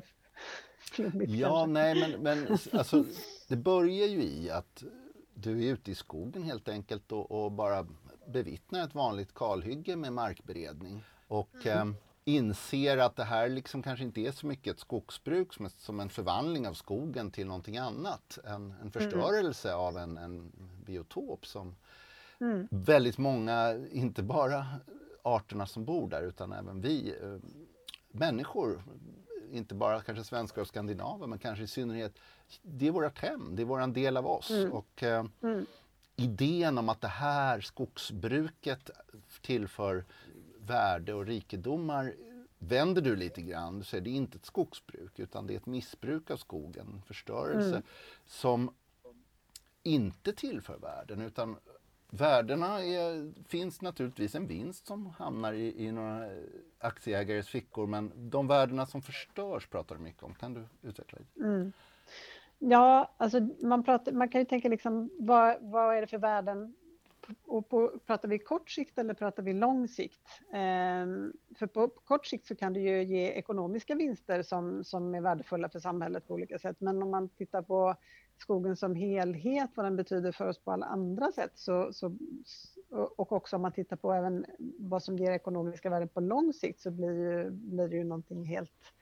flummigt 0.79 1.31
Ja, 1.31 1.47
kanske? 1.47 1.71
nej, 1.71 1.95
men, 1.95 2.23
men 2.23 2.57
alltså, 2.79 3.03
det 3.49 3.55
börjar 3.55 4.07
ju 4.07 4.23
i 4.23 4.49
att 4.49 4.83
du 5.33 5.67
är 5.67 5.73
ute 5.73 5.91
i 5.91 5.95
skogen 5.95 6.43
helt 6.43 6.69
enkelt 6.69 7.11
och, 7.11 7.31
och 7.31 7.51
bara 7.51 7.87
bevittnar 8.27 8.83
ett 8.83 8.95
vanligt 8.95 9.33
kalhygge 9.33 9.95
med 9.95 10.13
markberedning. 10.13 11.03
Och 11.31 11.65
eh, 11.65 11.85
inser 12.25 12.97
att 12.97 13.15
det 13.15 13.23
här 13.23 13.49
liksom 13.49 13.83
kanske 13.83 14.05
inte 14.05 14.21
är 14.21 14.31
så 14.31 14.47
mycket 14.47 14.73
ett 14.73 14.79
skogsbruk 14.79 15.53
som, 15.53 15.69
som 15.69 15.99
en 15.99 16.09
förvandling 16.09 16.67
av 16.67 16.73
skogen 16.73 17.31
till 17.31 17.47
någonting 17.47 17.77
annat. 17.77 18.39
En, 18.45 18.73
en 18.81 18.91
förstörelse 18.91 19.73
av 19.73 19.97
en, 19.97 20.17
en 20.17 20.51
biotop 20.85 21.45
som 21.45 21.75
Mm. 22.41 22.67
väldigt 22.71 23.17
många, 23.17 23.75
inte 23.91 24.23
bara 24.23 24.65
arterna 25.23 25.65
som 25.65 25.85
bor 25.85 26.09
där 26.09 26.21
utan 26.23 26.51
även 26.53 26.81
vi 26.81 27.15
eh, 27.21 27.37
människor, 28.11 28.83
inte 29.51 29.75
bara 29.75 30.01
kanske 30.01 30.23
svenskar 30.23 30.61
och 30.61 30.67
skandinaver 30.67 31.27
men 31.27 31.39
kanske 31.39 31.63
i 31.63 31.67
synnerhet, 31.67 32.13
det 32.61 32.87
är 32.87 32.91
vårt 32.91 33.19
hem, 33.19 33.55
det 33.55 33.61
är 33.61 33.65
våran 33.65 33.93
del 33.93 34.17
av 34.17 34.27
oss. 34.27 34.49
Och 34.71 35.03
eh, 35.03 35.25
Mm. 35.41 35.65
idén 36.15 36.77
om 36.77 36.89
att 36.89 37.01
det 37.01 37.07
här 37.07 37.61
skogsbruket 37.61 38.89
tillför 39.41 40.05
värde 40.67 41.13
och 41.13 41.25
rikedomar 41.25 42.13
vänder 42.59 43.01
du 43.01 43.15
lite 43.15 43.41
grann. 43.41 43.79
Du 43.79 43.85
säger 43.85 44.03
det 44.03 44.09
är 44.09 44.15
inte 44.15 44.37
ett 44.37 44.45
skogsbruk 44.45 45.19
utan 45.19 45.47
det 45.47 45.53
är 45.53 45.57
ett 45.57 45.65
missbruk 45.65 46.31
av 46.31 46.37
skogen, 46.37 46.87
en 46.95 47.01
förstörelse 47.01 47.81
som 48.25 48.73
inte 49.83 50.33
tillför 50.33 50.77
värden 50.77 51.21
utan 51.21 51.57
värdena 52.09 52.83
är, 52.83 53.33
finns 53.47 53.81
naturligtvis 53.81 54.35
en 54.35 54.47
vinst 54.47 54.87
som 54.87 55.05
hamnar 55.05 55.53
i, 55.53 55.85
i 55.85 55.91
några 55.91 56.29
aktieägares 56.79 57.47
fickor 57.47 57.87
men 57.87 58.29
de 58.29 58.47
värdena 58.47 58.85
som 58.85 59.01
förstörs 59.01 59.67
pratar 59.67 59.95
du 59.95 60.01
mycket 60.01 60.23
om. 60.23 60.33
Kan 60.33 60.53
du 60.53 60.67
utveckla 60.81 61.19
lite? 61.19 61.39
Mm. 61.39 61.73
Ja, 62.59 63.11
alltså 63.17 63.39
man, 63.59 63.83
pratar, 63.83 64.11
man 64.11 64.29
kan 64.29 64.41
ju 64.41 64.45
tänka 64.45 64.69
liksom 64.69 65.09
vad, 65.19 65.57
vad 65.61 65.95
är 65.95 66.01
det 66.01 66.07
för 66.07 66.17
värden? 66.17 66.75
Och 67.45 67.69
på, 67.69 67.99
pratar 68.05 68.29
vi 68.29 68.39
kort 68.39 68.69
sikt 68.69 68.97
eller 68.97 69.13
pratar 69.13 69.43
vi 69.43 69.53
lång 69.53 69.87
sikt? 69.87 70.27
Ehm, 70.53 71.33
för 71.55 71.67
på, 71.67 71.87
på 71.87 72.01
kort 72.01 72.25
sikt 72.25 72.47
så 72.47 72.55
kan 72.55 72.73
det 72.73 72.79
ju 72.79 73.03
ge 73.03 73.31
ekonomiska 73.31 73.95
vinster 73.95 74.43
som, 74.43 74.83
som 74.83 75.15
är 75.15 75.21
värdefulla 75.21 75.69
för 75.69 75.79
samhället 75.79 76.27
på 76.27 76.33
olika 76.33 76.59
sätt. 76.59 76.75
Men 76.79 77.03
om 77.03 77.11
man 77.11 77.29
tittar 77.29 77.61
på 77.61 77.95
skogen 78.37 78.75
som 78.75 78.95
helhet, 78.95 79.69
vad 79.75 79.85
den 79.85 79.95
betyder 79.95 80.31
för 80.31 80.47
oss 80.47 80.59
på 80.59 80.71
alla 80.71 80.85
andra 80.85 81.31
sätt, 81.31 81.51
så, 81.55 81.93
så, 81.93 82.17
och 83.15 83.31
också 83.31 83.55
om 83.55 83.61
man 83.61 83.71
tittar 83.71 83.95
på 83.95 84.13
även 84.13 84.45
vad 84.79 85.03
som 85.03 85.17
ger 85.17 85.31
ekonomiska 85.31 85.89
värden 85.89 86.09
på 86.09 86.19
lång 86.19 86.53
sikt, 86.53 86.79
så 86.79 86.91
blir, 86.91 87.13
ju, 87.13 87.49
blir 87.49 87.87
det 87.87 87.95
ju 87.95 88.03
någonting 88.03 88.45
helt 88.45 88.93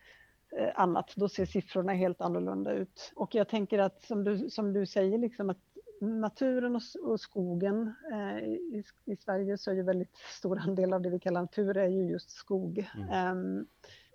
eh, 0.57 0.69
annat. 0.75 1.13
Då 1.15 1.29
ser 1.29 1.45
siffrorna 1.45 1.93
helt 1.93 2.21
annorlunda 2.21 2.71
ut. 2.73 3.11
Och 3.15 3.35
jag 3.35 3.49
tänker 3.49 3.79
att 3.79 4.03
som 4.03 4.23
du, 4.23 4.49
som 4.49 4.73
du 4.73 4.85
säger, 4.85 5.17
liksom 5.17 5.49
att 5.49 5.57
naturen 6.01 6.75
och, 6.75 6.81
och 7.03 7.19
skogen 7.19 7.93
eh, 8.11 8.37
i, 8.37 8.83
i 9.05 9.15
Sverige 9.15 9.57
så 9.57 9.71
är 9.71 9.75
ju 9.75 9.83
väldigt 9.83 10.15
stor 10.15 10.59
andel 10.59 10.93
av 10.93 11.01
det 11.01 11.09
vi 11.09 11.19
kallar 11.19 11.41
natur 11.41 11.77
är 11.77 11.87
ju 11.87 12.09
just 12.09 12.29
skog. 12.29 12.89
Ehm, 13.11 13.65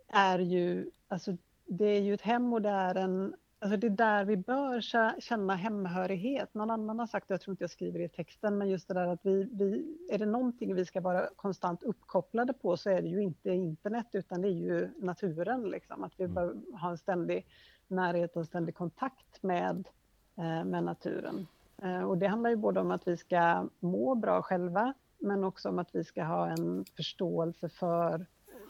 är 0.09 0.39
ju, 0.39 0.91
alltså, 1.09 1.37
det 1.67 1.85
är 1.85 2.01
ju 2.01 2.15
ett 2.15 2.21
hem 2.21 2.53
och 2.53 2.63
det 2.63 2.69
är 2.69 2.95
en 2.95 3.35
Alltså 3.65 3.77
det 3.77 3.87
är 3.87 3.91
där 3.91 4.25
vi 4.25 4.37
bör 4.37 4.81
kä- 4.81 5.21
känna 5.21 5.55
hemhörighet. 5.55 6.55
Någon 6.55 6.71
annan 6.71 6.99
har 6.99 7.07
sagt, 7.07 7.31
jag 7.31 7.41
tror 7.41 7.53
inte 7.53 7.63
jag 7.63 7.71
skriver 7.71 7.99
det 7.99 8.05
i 8.05 8.09
texten, 8.09 8.59
men 8.59 8.69
just 8.69 8.89
det 8.89 8.95
där 8.95 9.07
att 9.07 9.21
vi, 9.23 9.49
vi, 9.53 9.97
är 10.11 10.19
det 10.19 10.27
någonting 10.27 10.75
vi 10.75 10.85
ska 10.85 11.01
vara 11.01 11.29
konstant 11.37 11.83
uppkopplade 11.83 12.53
på 12.53 12.77
så 12.77 12.91
är 12.91 13.03
det 13.03 13.09
ju 13.09 13.23
inte 13.23 13.51
internet 13.51 14.07
utan 14.13 14.43
det 14.43 14.49
är 14.49 14.53
ju 14.53 14.89
naturen. 14.97 15.71
Liksom. 15.71 16.05
Att 16.05 16.13
vi 16.17 16.29
bör 16.29 16.57
ha 16.81 16.91
en 16.91 16.99
ständig 16.99 17.47
närhet 17.89 18.37
och 18.37 18.41
en 18.41 18.47
ständig 18.47 18.75
kontakt 18.75 19.43
med, 19.43 19.89
eh, 20.37 20.65
med 20.65 20.85
naturen. 20.85 21.47
Eh, 21.85 22.03
och 22.03 22.19
det 22.19 22.27
handlar 22.27 22.51
ju 22.51 22.57
både 22.57 22.81
om 22.81 22.91
att 22.91 23.09
vi 23.09 23.17
ska 23.17 23.69
må 23.81 24.15
bra 24.15 24.43
själva 24.43 24.95
men 25.19 25.45
också 25.45 25.69
om 25.69 25.79
att 25.79 25.95
vi 25.95 26.05
ska 26.05 26.25
ha 26.25 26.49
en 26.49 26.85
förståelse 26.97 27.69
för 27.69 28.27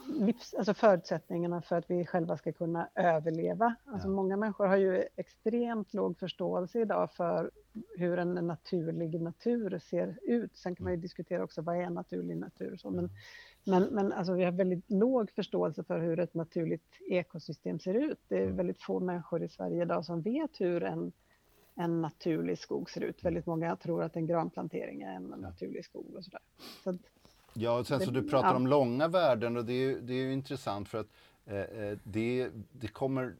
livs, 0.07 0.55
alltså 0.55 0.75
förutsättningarna 0.75 1.63
för 1.63 1.77
att 1.77 1.91
vi 1.91 2.07
själva 2.07 2.37
ska 2.37 2.53
kunna 2.53 2.89
överleva. 2.95 3.75
Alltså 3.85 4.09
Ja. 4.09 4.13
Många 4.15 4.37
människor 4.37 4.67
har 4.67 4.77
ju 4.77 5.05
extremt 5.17 5.95
låg 5.95 6.19
förståelse 6.19 6.81
idag 6.81 7.13
för 7.13 7.51
hur 7.99 8.19
en 8.19 8.35
naturlig 8.35 9.21
natur 9.21 9.79
ser 9.79 10.19
ut. 10.23 10.57
Sen 10.57 10.75
kan 10.75 10.85
man 10.85 10.93
ju 10.93 11.01
diskutera 11.01 11.45
också 11.45 11.63
vad 11.63 11.77
är 11.77 11.91
naturlig 11.91 12.37
natur. 12.37 12.77
Så, 12.77 12.91
men 12.91 13.11
men, 13.67 13.83
men 13.83 14.13
alltså 14.13 14.33
vi 14.33 14.45
har 14.45 14.53
väldigt 14.53 14.91
låg 14.91 15.31
förståelse 15.31 15.85
för 15.85 15.99
hur 15.99 16.21
ett 16.21 16.35
naturligt 16.35 17.01
ekosystem 17.11 17.79
ser 17.79 17.95
ut. 17.95 18.19
Det 18.29 18.43
är 18.43 18.51
väldigt 18.51 18.83
få 18.83 19.01
människor 19.01 19.43
i 19.43 19.49
Sverige 19.49 19.83
idag 19.83 20.05
som 20.05 20.23
vet 20.23 20.61
hur 20.61 20.83
en, 20.83 21.13
en 21.75 22.01
naturlig 22.03 22.59
skog 22.59 22.91
ser 22.91 23.01
ut. 23.01 23.25
Väldigt 23.25 23.47
många 23.47 23.77
tror 23.77 24.03
att 24.03 24.17
en 24.17 24.27
granplantering 24.27 25.03
är 25.03 25.13
en 25.17 25.23
naturlig 25.23 25.85
skog 25.85 26.15
och 26.17 26.25
sådär. 26.25 26.41
Så 26.85 26.99
Ja, 27.57 27.79
och 27.79 27.87
sen 27.87 28.01
så 28.01 28.11
Det- 28.11 28.21
du 28.21 28.29
pratar 28.29 28.49
ja. 28.49 28.57
om 28.57 28.67
långa 28.67 29.09
värden 29.09 29.57
och 29.57 29.65
det 29.65 29.73
är, 29.73 29.89
ju- 29.89 30.01
det 30.01 30.13
är 30.15 30.23
ju 30.23 30.33
intressant 30.33 30.89
för 30.89 30.99
att 30.99 31.07
eh, 31.47 31.57
eh, 31.59 31.99
det, 32.05 32.51
det 32.73 32.89
kommer 32.89 33.35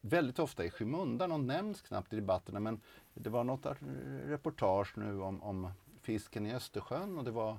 väldigt 0.00 0.38
ofta 0.38 0.64
i 0.64 0.70
skymundan 0.70 1.32
och 1.32 1.40
nämns 1.40 1.80
knappt 1.82 2.12
i 2.12 2.16
debatterna 2.16 2.60
men 2.60 2.80
det 3.14 3.30
var 3.30 3.44
något 3.44 3.66
reportage 4.26 4.98
nu 4.98 5.20
om, 5.20 5.42
om 5.42 5.68
fisken 6.00 6.46
i 6.46 6.54
Östersjön 6.54 7.18
och 7.18 7.24
det 7.24 7.30
var 7.30 7.58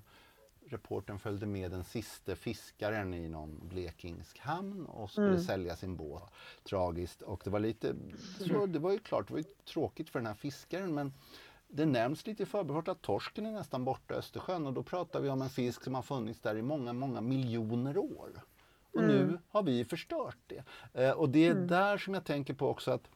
reporten 0.73 1.19
följde 1.19 1.45
med 1.45 1.71
den 1.71 1.83
sista 1.83 2.35
fiskaren 2.35 3.13
i 3.13 3.29
någon 3.29 3.67
blekingsk 3.69 4.39
hamn 4.39 4.85
och 4.85 5.11
skulle 5.11 5.27
Mm. 5.27 5.41
sälja 5.41 5.75
sin 5.75 5.95
båt. 5.95 6.23
Tragiskt 6.63 7.21
och 7.21 7.41
det 7.43 7.49
var 7.49 7.59
lite, 7.59 7.95
så 8.39 8.65
det 8.65 8.79
var 8.79 8.91
ju 8.91 8.99
klart, 8.99 9.27
det 9.27 9.33
var 9.33 9.39
ju 9.39 9.45
tråkigt 9.73 10.09
för 10.09 10.19
den 10.19 10.27
här 10.27 10.33
fiskaren 10.33 10.93
men 10.93 11.13
det 11.67 11.85
nämns 11.85 12.27
lite 12.27 12.43
i 12.43 12.45
förbifart 12.45 12.87
att 12.87 13.01
torsken 13.01 13.45
är 13.45 13.51
nästan 13.51 13.85
borta 13.85 14.13
i 14.13 14.17
Östersjön 14.17 14.67
och 14.67 14.73
då 14.73 14.83
pratar 14.83 15.19
vi 15.19 15.29
om 15.29 15.41
en 15.41 15.49
fisk 15.49 15.83
som 15.83 15.95
har 15.95 16.01
funnits 16.01 16.39
där 16.39 16.55
i 16.55 16.61
många, 16.61 16.93
många 16.93 17.21
miljoner 17.21 17.97
år. 17.97 18.29
Och 18.91 19.01
mm. 19.01 19.15
nu 19.15 19.39
har 19.49 19.63
vi 19.63 19.85
förstört 19.85 20.37
det. 20.47 20.63
Eh, 20.93 21.11
och 21.11 21.29
det 21.29 21.47
är 21.47 21.51
mm. 21.51 21.67
där 21.67 21.97
som 21.97 22.13
jag 22.13 22.25
tänker 22.25 22.53
på 22.53 22.69
också 22.69 22.91
att 22.91 23.09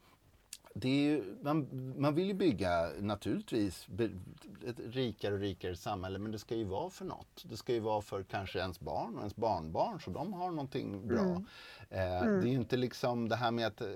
är, 0.85 1.43
man, 1.43 1.67
man 1.97 2.15
vill 2.15 2.27
ju 2.27 2.33
bygga 2.33 2.89
naturligtvis 2.99 3.87
ett 4.67 4.79
rikare 4.79 5.33
och 5.33 5.39
rikare 5.39 5.75
samhälle 5.75 6.19
men 6.19 6.31
det 6.31 6.39
ska 6.39 6.55
ju 6.55 6.63
vara 6.63 6.89
för 6.89 7.05
något. 7.05 7.43
Det 7.49 7.57
ska 7.57 7.73
ju 7.73 7.79
vara 7.79 8.01
för 8.01 8.23
kanske 8.23 8.59
ens 8.59 8.79
barn 8.79 9.13
och 9.13 9.19
ens 9.19 9.35
barnbarn 9.35 9.99
så 10.01 10.11
de 10.11 10.33
har 10.33 10.51
någonting 10.51 11.07
bra. 11.07 11.19
Mm. 11.19 11.45
Eh, 11.89 12.21
mm. 12.21 12.41
Det 12.41 12.47
är 12.47 12.51
ju 12.51 12.57
inte 12.57 12.77
liksom 12.77 13.29
det 13.29 13.35
här 13.35 13.51
med 13.51 13.67
att 13.67 13.81
eh, 13.81 13.87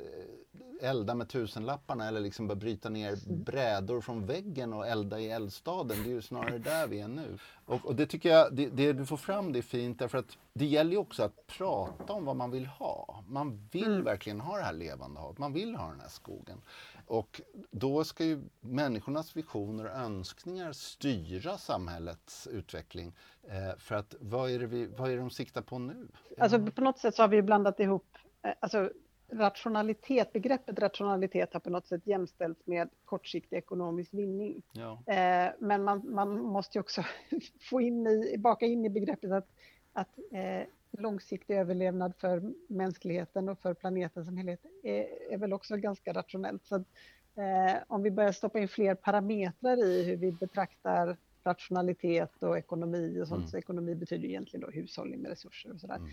elda 0.81 1.15
med 1.15 1.29
tusenlapparna 1.29 2.07
eller 2.07 2.19
liksom 2.19 2.47
bara 2.47 2.55
bryta 2.55 2.89
ner 2.89 3.17
brädor 3.27 4.01
från 4.01 4.25
väggen 4.25 4.73
och 4.73 4.87
elda 4.87 5.19
i 5.19 5.29
eldstaden. 5.29 5.97
Det 6.03 6.09
är 6.09 6.13
ju 6.13 6.21
snarare 6.21 6.57
där 6.57 6.87
vi 6.87 6.99
är 6.99 7.07
nu. 7.07 7.37
Och, 7.71 7.85
och 7.85 7.95
det 7.95 8.05
tycker 8.05 8.29
jag, 8.29 8.55
det, 8.55 8.69
det, 8.69 8.93
du 8.93 9.05
får 9.05 9.17
fram 9.17 9.53
det 9.53 9.59
är 9.59 9.63
fint 9.63 9.99
därför 9.99 10.17
att 10.17 10.37
det 10.53 10.65
gäller 10.65 10.91
ju 10.91 10.97
också 10.97 11.23
att 11.23 11.47
prata 11.47 12.13
om 12.13 12.25
vad 12.25 12.35
man 12.35 12.51
vill 12.51 12.65
ha. 12.65 13.23
Man 13.27 13.67
vill 13.71 13.91
mm. 13.91 14.03
verkligen 14.03 14.41
ha 14.41 14.57
det 14.57 14.63
här 14.63 14.73
levande 14.73 15.19
havet, 15.19 15.37
man 15.37 15.53
vill 15.53 15.75
ha 15.75 15.89
den 15.89 15.99
här 15.99 16.09
skogen. 16.09 16.61
Och 17.07 17.41
då 17.71 18.03
ska 18.03 18.23
ju 18.25 18.41
människornas 18.59 19.37
visioner 19.37 19.85
och 19.85 19.91
önskningar 19.91 20.71
styra 20.71 21.57
samhällets 21.57 22.47
utveckling. 22.47 23.15
Eh, 23.43 23.77
för 23.77 23.95
att 23.95 24.15
vad 24.19 24.51
är, 24.51 24.59
det 24.59 24.67
vi, 24.67 24.85
vad 24.85 25.11
är 25.11 25.15
det 25.15 25.21
de 25.21 25.29
siktar 25.29 25.61
på 25.61 25.79
nu? 25.79 26.07
Alltså 26.37 26.65
på 26.65 26.81
något 26.81 26.99
sätt 26.99 27.15
så 27.15 27.23
har 27.23 27.27
vi 27.27 27.41
blandat 27.41 27.79
ihop, 27.79 28.17
eh, 28.41 28.51
alltså 28.59 28.91
rationalitet, 29.31 30.33
begreppet 30.33 30.79
rationalitet 30.79 31.53
har 31.53 31.59
på 31.59 31.69
något 31.69 31.87
sätt 31.87 32.07
jämställts 32.07 32.67
med 32.67 32.89
kortsiktig 33.05 33.57
ekonomisk 33.57 34.13
vinning. 34.13 34.61
Ja. 34.71 35.03
Eh, 35.13 35.51
men 35.59 35.83
man, 35.83 36.01
man 36.13 36.41
måste 36.41 36.77
ju 36.77 36.79
också 36.79 37.03
få 37.69 37.81
in 37.81 38.07
i, 38.07 38.37
baka 38.37 38.65
in 38.65 38.85
i 38.85 38.89
begreppet 38.89 39.31
att, 39.31 39.47
att 39.93 40.19
eh, 40.31 40.67
långsiktig 40.91 41.55
överlevnad 41.55 42.13
för 42.17 42.53
mänskligheten 42.67 43.49
och 43.49 43.59
för 43.59 43.73
planeten 43.73 44.25
som 44.25 44.37
helhet 44.37 44.65
är, 44.83 45.33
är 45.33 45.37
väl 45.37 45.53
också 45.53 45.77
ganska 45.77 46.13
rationellt. 46.13 46.65
Så 46.65 46.75
att, 46.75 46.87
eh, 47.35 47.81
om 47.87 48.03
vi 48.03 48.11
börjar 48.11 48.31
stoppa 48.31 48.59
in 48.59 48.67
fler 48.67 48.95
parametrar 48.95 49.85
i 49.85 50.03
hur 50.03 50.17
vi 50.17 50.31
betraktar 50.31 51.17
rationalitet 51.43 52.43
och 52.43 52.57
ekonomi 52.57 53.21
och 53.21 53.27
sånt, 53.27 53.39
mm. 53.39 53.49
så 53.49 53.57
ekonomi 53.57 53.95
betyder 53.95 54.27
egentligen 54.27 54.65
då 54.65 54.71
hushållning 54.71 55.21
med 55.21 55.29
resurser 55.29 55.73
och 55.73 55.79
sådär. 55.79 55.95
Mm 55.95 56.09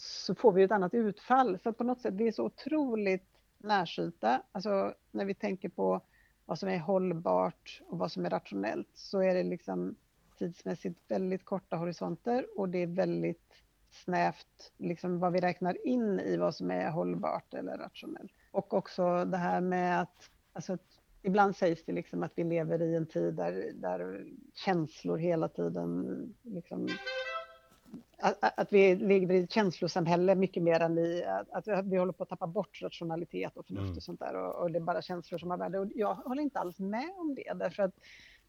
så 0.00 0.34
får 0.34 0.52
vi 0.52 0.62
ett 0.62 0.72
annat 0.72 0.94
utfall. 0.94 1.58
Så 1.58 1.72
på 1.72 1.84
något 1.84 2.00
sätt, 2.00 2.14
vi 2.14 2.28
är 2.28 2.32
så 2.32 2.44
otroligt 2.44 3.26
närsynta. 3.58 4.42
Alltså 4.52 4.94
när 5.10 5.24
vi 5.24 5.34
tänker 5.34 5.68
på 5.68 6.00
vad 6.44 6.58
som 6.58 6.68
är 6.68 6.78
hållbart 6.78 7.82
och 7.86 7.98
vad 7.98 8.12
som 8.12 8.26
är 8.26 8.30
rationellt 8.30 8.88
så 8.94 9.20
är 9.22 9.34
det 9.34 9.42
liksom 9.42 9.94
tidsmässigt 10.38 11.00
väldigt 11.08 11.44
korta 11.44 11.76
horisonter 11.76 12.46
och 12.56 12.68
det 12.68 12.78
är 12.78 12.86
väldigt 12.86 13.62
snävt 13.90 14.72
liksom 14.76 15.18
vad 15.18 15.32
vi 15.32 15.40
räknar 15.40 15.86
in 15.86 16.20
i 16.20 16.36
vad 16.36 16.54
som 16.54 16.70
är 16.70 16.90
hållbart 16.90 17.54
eller 17.54 17.78
rationellt. 17.78 18.32
Och 18.50 18.74
också 18.74 19.24
det 19.24 19.36
här 19.36 19.60
med 19.60 20.00
att, 20.00 20.30
alltså, 20.52 20.78
ibland 21.22 21.56
sägs 21.56 21.84
det 21.84 21.92
liksom 21.92 22.22
att 22.22 22.32
vi 22.34 22.44
lever 22.44 22.82
i 22.82 22.96
en 22.96 23.06
tid 23.06 23.34
där, 23.34 23.72
där 23.74 24.26
känslor 24.54 25.18
hela 25.18 25.48
tiden 25.48 26.34
liksom 26.42 26.88
att, 28.20 28.58
att 28.60 28.72
vi 28.72 28.96
lever 28.96 29.34
i 29.34 29.42
ett 29.44 29.52
känslosamhälle 29.52 30.34
mycket 30.34 30.62
mer 30.62 30.80
än 30.80 30.98
i 30.98 31.24
att, 31.24 31.68
att 31.68 31.86
vi 31.86 31.96
håller 31.96 32.12
på 32.12 32.22
att 32.22 32.28
tappa 32.28 32.46
bort 32.46 32.82
rationalitet 32.82 33.56
och 33.56 33.66
förnuft 33.66 33.84
mm. 33.84 33.96
och 33.96 34.02
sånt 34.02 34.20
där 34.20 34.34
och, 34.34 34.62
och, 34.62 34.70
det 34.70 34.78
är 34.78 34.80
bara 34.80 35.02
känslor 35.02 35.38
som 35.38 35.50
har 35.50 35.58
värde. 35.58 35.78
Och 35.78 35.86
jag 35.94 36.14
håller 36.14 36.42
inte 36.42 36.58
alls 36.58 36.78
med 36.78 37.10
om 37.18 37.34
det 37.34 37.52
därför 37.54 37.82
att 37.82 37.94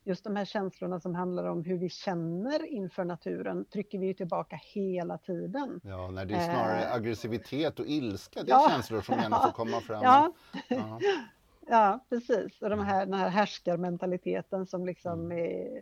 just 0.04 0.24
de 0.24 0.36
här 0.36 0.46
känslorna 0.46 1.00
som 1.00 1.16
handlar 1.16 1.46
om 1.46 1.64
hur 1.64 1.78
vi 1.78 1.90
känner 1.90 2.66
inför 2.66 3.04
naturen 3.04 3.66
trycker 3.66 4.00
vi 4.00 4.14
tillbaka 4.14 4.60
hela 4.64 5.18
tiden. 5.18 5.82
Ja, 5.84 6.12
när 6.12 6.26
det 6.26 6.34
är 6.34 6.46
snarare 6.46 6.84
eh. 6.84 6.94
aggressivitet 6.94 7.80
och 7.80 7.86
ilska, 7.88 8.44
det 8.44 8.52
är 8.52 8.56
ja, 8.56 8.68
känslor 8.70 9.02
som 9.02 9.16
gärna 9.16 9.40
får 9.40 9.52
komma 9.52 9.82
fram. 9.82 10.04
Ja. 10.04 10.34
ja. 11.68 12.06
precis. 12.10 12.62
Och 12.62 12.70
de 12.70 12.80
här, 12.80 13.06
den 13.06 13.14
här 13.14 13.30
härskarmentaliteten 13.30 14.66
som 14.66 14.86
liksom 14.86 15.26
mm. 15.26 15.38
är 15.38 15.82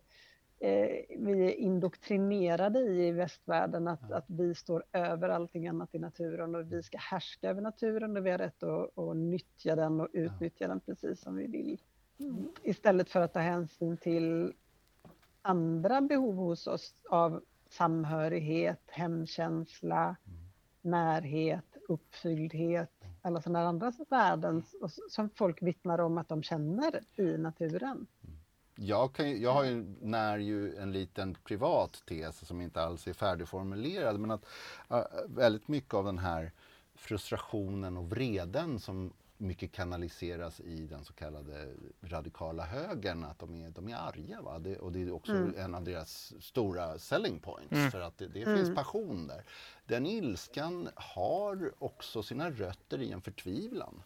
vi 0.59 1.45
är 1.45 1.51
indoktrinerade 1.51 2.79
i 2.79 3.07
i 3.07 3.11
västvärlden 3.11 3.87
att, 3.87 4.11
att 4.11 4.25
vi 4.27 4.55
står 4.55 4.83
över 4.93 5.29
allting 5.29 5.67
annat 5.67 5.95
i 5.95 5.99
naturen 5.99 6.55
och 6.55 6.73
vi 6.73 6.83
ska 6.83 6.97
härska 6.97 7.49
över 7.49 7.61
naturen 7.61 8.17
och 8.17 8.25
vi 8.25 8.31
har 8.31 8.37
rätt 8.37 8.63
att, 8.63 8.97
att 8.97 9.17
nyttja 9.17 9.75
den 9.75 9.99
och 9.99 10.07
utnyttja 10.13 10.67
den 10.67 10.79
precis 10.79 11.21
som 11.21 11.35
vi 11.35 11.47
vill. 11.47 11.81
Mm. 12.19 12.47
Istället 12.63 13.09
för 13.09 13.21
att 13.21 13.33
ta 13.33 13.39
hänsyn 13.39 13.97
till 13.97 14.53
andra 15.41 16.01
behov 16.01 16.35
hos 16.35 16.67
oss 16.67 16.93
av 17.09 17.41
samhörighet, 17.69 18.81
hemkänsla, 18.87 20.03
mm. 20.03 20.39
närhet, 20.81 21.77
uppfylldhet, 21.87 22.91
alla 23.21 23.41
sådana 23.41 23.67
andra 23.67 23.91
värden 24.09 24.63
som 25.09 25.29
folk 25.29 25.61
vittnar 25.61 25.99
om 25.99 26.17
att 26.17 26.29
de 26.29 26.43
känner 26.43 26.99
i 27.15 27.37
naturen. 27.37 28.07
Mm 28.79 28.87
jag, 28.87 29.13
kan, 29.13 29.41
jag 29.41 29.53
har 29.53 29.63
ju, 29.63 29.95
när 30.01 30.37
ju 30.37 30.75
en 30.75 30.91
liten 30.91 31.35
privat 31.43 32.03
tes 32.07 32.47
som 32.47 32.61
inte 32.61 32.81
alls 32.81 33.07
är 33.07 33.13
färdigformulerad 33.13 34.19
men 34.19 34.31
att 34.31 34.45
äh, 34.89 35.03
väldigt 35.27 35.67
mycket 35.67 35.93
av 35.93 36.05
den 36.05 36.17
här 36.17 36.51
frustrationen 36.95 37.97
och 37.97 38.09
vreden 38.09 38.79
som 38.79 39.13
mycket 39.37 39.71
kanaliseras 39.71 40.59
i 40.59 40.87
den 40.87 41.05
så 41.05 41.13
kallade 41.13 41.67
radikala 42.01 42.65
högern, 42.65 43.23
att 43.23 43.39
de 43.39 43.55
är, 43.55 43.69
de 43.69 43.89
är 43.89 43.95
arga. 43.95 44.41
Va? 44.41 44.59
Det, 44.59 44.77
och 44.77 44.91
det 44.91 45.01
är 45.01 45.11
också 45.11 45.31
mm. 45.31 45.53
en 45.57 45.75
av 45.75 45.83
deras 45.83 46.33
stora 46.39 46.99
selling 46.99 47.39
points, 47.39 47.71
mm. 47.71 47.91
för 47.91 48.01
att 48.01 48.17
det, 48.17 48.27
det 48.27 48.43
mm. 48.43 48.57
finns 48.57 48.75
passion 48.75 49.27
där. 49.27 49.43
Den 49.85 50.05
ilskan 50.05 50.89
har 50.95 51.71
också 51.79 52.23
sina 52.23 52.49
rötter 52.49 53.01
i 53.01 53.11
en 53.11 53.21
förtvivlan. 53.21 54.03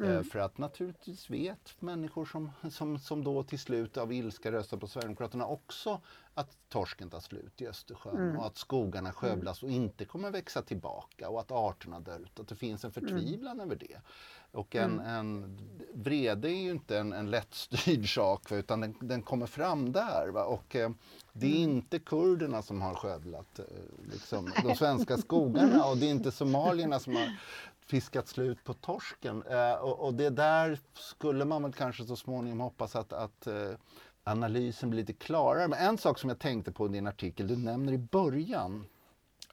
Eh, 0.00 0.10
mm. 0.10 0.24
För 0.24 0.38
att 0.38 0.58
naturligtvis 0.58 1.30
vet 1.30 1.82
människor 1.82 2.24
som, 2.24 2.50
som, 2.70 2.98
som 2.98 3.24
då 3.24 3.42
till 3.42 3.58
slut 3.58 3.96
av 3.96 4.12
ilska 4.12 4.52
röstar 4.52 4.76
på 4.76 4.86
Sverigedemokraterna 4.86 5.46
också 5.46 6.00
att 6.34 6.56
torsken 6.68 7.10
tar 7.10 7.20
slut 7.20 7.60
i 7.60 7.66
Östersjön 7.66 8.16
mm. 8.16 8.36
och 8.36 8.46
att 8.46 8.56
skogarna 8.56 9.12
skövlas 9.12 9.62
och 9.62 9.70
inte 9.70 10.04
kommer 10.04 10.30
växa 10.30 10.62
tillbaka 10.62 11.28
och 11.28 11.40
att 11.40 11.50
arterna 11.50 12.00
dör 12.00 12.18
ut. 12.18 12.40
Att 12.40 12.48
det 12.48 12.54
finns 12.54 12.84
en 12.84 12.92
förtvivlan 12.92 13.52
mm. 13.52 13.66
över 13.66 13.76
det. 13.76 14.00
Och 14.52 14.76
en, 14.76 15.00
mm. 15.00 15.06
en 15.06 15.58
vrede 15.94 16.50
är 16.50 16.62
ju 16.62 16.70
inte 16.70 16.98
en, 16.98 17.12
en 17.12 17.30
lättstyrd 17.30 18.08
sak 18.14 18.52
utan 18.52 18.80
den, 18.80 18.94
den 19.00 19.22
kommer 19.22 19.46
fram 19.46 19.92
där. 19.92 20.28
Va? 20.28 20.44
Och 20.44 20.76
eh, 20.76 20.90
det 21.32 21.46
är 21.46 21.64
mm. 21.64 21.70
inte 21.70 21.98
kurderna 21.98 22.62
som 22.62 22.82
har 22.82 22.94
skövlat 22.94 23.58
eh, 23.58 23.64
liksom, 24.12 24.52
de 24.62 24.76
svenska 24.76 25.18
skogarna 25.18 25.84
och 25.84 25.96
det 25.96 26.06
är 26.06 26.10
inte 26.10 26.32
somalierna 26.32 26.98
som 26.98 27.16
har 27.16 27.36
fiskat 27.90 28.28
slut 28.28 28.64
på 28.64 28.74
torsken. 28.74 29.42
Eh, 29.42 29.72
och, 29.72 30.06
och, 30.06 30.14
det 30.14 30.30
där 30.30 30.78
skulle 30.94 31.44
man 31.44 31.62
väl 31.62 31.72
kanske 31.72 32.04
så 32.04 32.16
småningom 32.16 32.60
hoppas 32.60 32.96
att, 32.96 33.12
att 33.12 33.46
eh, 33.46 33.70
analysen 34.24 34.90
blir 34.90 35.00
lite 35.00 35.12
klarare. 35.12 35.68
Men 35.68 35.78
en 35.78 35.98
sak 35.98 36.18
som 36.18 36.28
jag 36.30 36.38
tänkte 36.38 36.72
på 36.72 36.86
i 36.86 36.88
din 36.88 37.06
artikel, 37.06 37.48
du 37.48 37.56
nämner 37.56 37.92
i 37.92 37.98
början 37.98 38.86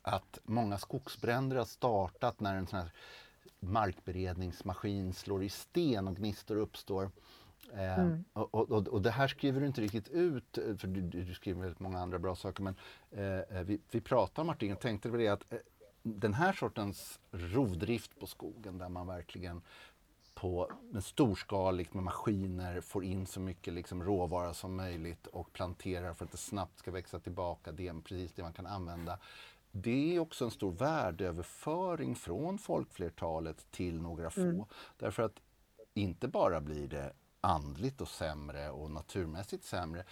att 0.01 0.39
många 0.43 0.77
skogsbränder 0.77 1.55
har 1.55 1.65
startat 1.65 2.39
när 2.39 2.55
en 2.55 2.67
sån 2.67 2.79
här 2.79 2.91
markberedningsmaskin 3.59 5.13
slår 5.13 5.43
i 5.43 5.49
sten 5.49 6.07
och 6.07 6.15
gnistor 6.15 6.55
uppstår. 6.55 7.11
Eh, 7.73 7.99
mm. 7.99 8.23
och, 8.33 8.71
och, 8.71 8.87
och, 8.87 9.01
det 9.01 9.11
här 9.11 9.27
skriver 9.27 9.61
du 9.61 9.67
inte 9.67 9.81
riktigt 9.81 10.09
ut, 10.09 10.57
för 10.77 10.87
du, 10.87 11.01
du 11.01 11.33
skriver 11.33 11.61
väldigt 11.61 11.79
många 11.79 11.99
andra 11.99 12.19
bra 12.19 12.35
saker, 12.35 12.63
men 12.63 12.75
eh, 13.11 13.61
vi, 13.63 13.79
vi 13.91 14.01
pratar 14.01 14.41
om 14.43 14.47
Martin, 14.47 14.69
jag 14.69 14.79
tänkte 14.79 15.09
väl 15.09 15.19
det 15.19 15.27
att 15.27 15.53
eh, 15.53 15.59
den 16.03 16.33
här 16.33 16.53
sortens 16.53 17.19
rovdrift 17.31 18.19
på 18.19 18.27
skogen 18.27 18.77
där 18.77 18.89
man 18.89 19.07
verkligen 19.07 19.61
på 20.37 20.71
storskaligt 21.01 21.93
med 21.93 22.03
maskiner 22.03 22.81
får 22.81 23.03
in 23.03 23.25
så 23.25 23.39
mycket 23.39 23.73
liksom 23.73 24.03
råvara 24.03 24.53
som 24.53 24.75
möjligt 24.75 25.27
och 25.27 25.53
planterar 25.53 26.13
för 26.13 26.25
att 26.25 26.31
det 26.31 26.37
snabbt 26.37 26.79
ska 26.79 26.91
växa 26.91 27.19
tillbaka. 27.19 27.71
Det 27.71 27.87
är 27.87 28.01
precis 28.01 28.33
det 28.33 28.41
man 28.41 28.53
kan 28.53 28.67
använda. 28.67 29.19
Det 29.71 30.15
är 30.15 30.19
också 30.19 30.45
en 30.45 30.51
stor 30.51 30.71
värdeöverföring 30.71 32.15
från 32.15 32.57
folkflertalet 32.57 33.71
till 33.71 34.01
några 34.01 34.29
få. 34.29 34.41
Mm. 34.41 34.65
Därför 34.97 35.23
att 35.23 35.39
inte 35.93 36.27
bara 36.27 36.61
blir 36.61 36.87
det 36.87 37.13
andligt 37.47 38.01
och 38.01 38.07
sämre 38.07 38.69
och 38.69 38.91
naturmässigt 38.91 39.63
sämre. 39.63 40.03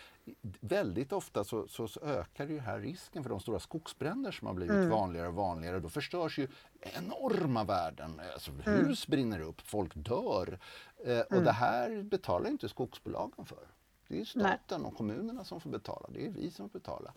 Väldigt 0.60 1.14
ofta 1.14 1.44
så, 1.44 1.68
så, 1.68 1.88
så 1.88 2.00
ökar 2.00 2.48
ju 2.48 2.60
här 2.60 2.80
risken 2.80 3.24
för 3.24 3.30
de 3.30 3.40
stora 3.40 3.60
skogsbränder 3.60 4.32
som 4.32 4.48
har 4.48 4.54
blivit 4.54 4.76
mm. 4.76 4.90
vanligare 4.90 5.28
och 5.28 5.34
vanligare. 5.34 5.80
Då 5.80 5.90
förstörs 5.90 6.40
ju 6.40 6.48
enorma 6.82 7.64
värden. 7.64 8.22
Alltså, 8.34 8.52
mm. 8.52 8.86
Hus 8.86 9.08
brinner 9.08 9.40
upp, 9.40 9.62
folk 9.62 9.92
dör. 9.96 10.60
Eh, 11.06 11.20
och 11.20 11.32
mm. 11.32 11.44
det 11.44 11.52
här 11.52 12.04
betalar 12.04 12.50
inte 12.50 12.70
skogsbolagen 12.70 13.46
för. 13.46 13.68
Det 14.08 14.20
är 14.20 14.26
staten 14.26 14.82
Nej. 14.82 14.88
och 14.88 14.98
kommunerna 14.98 15.44
som 15.44 15.62
får 15.62 15.70
betala. 15.70 16.10
Det 16.14 16.26
är 16.26 16.30
vi 16.30 16.52
som 16.52 16.70
får 16.70 16.80
betala. 16.80 17.14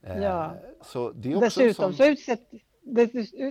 Eh, 0.00 0.22
ja. 0.22 0.56
Så 0.82 1.12
det 1.12 1.32
är 1.32 1.36
också 1.36 1.60
Dessutom 1.60 1.92
som... 1.92 1.94
så 1.94 2.04
utsätter 2.04 2.60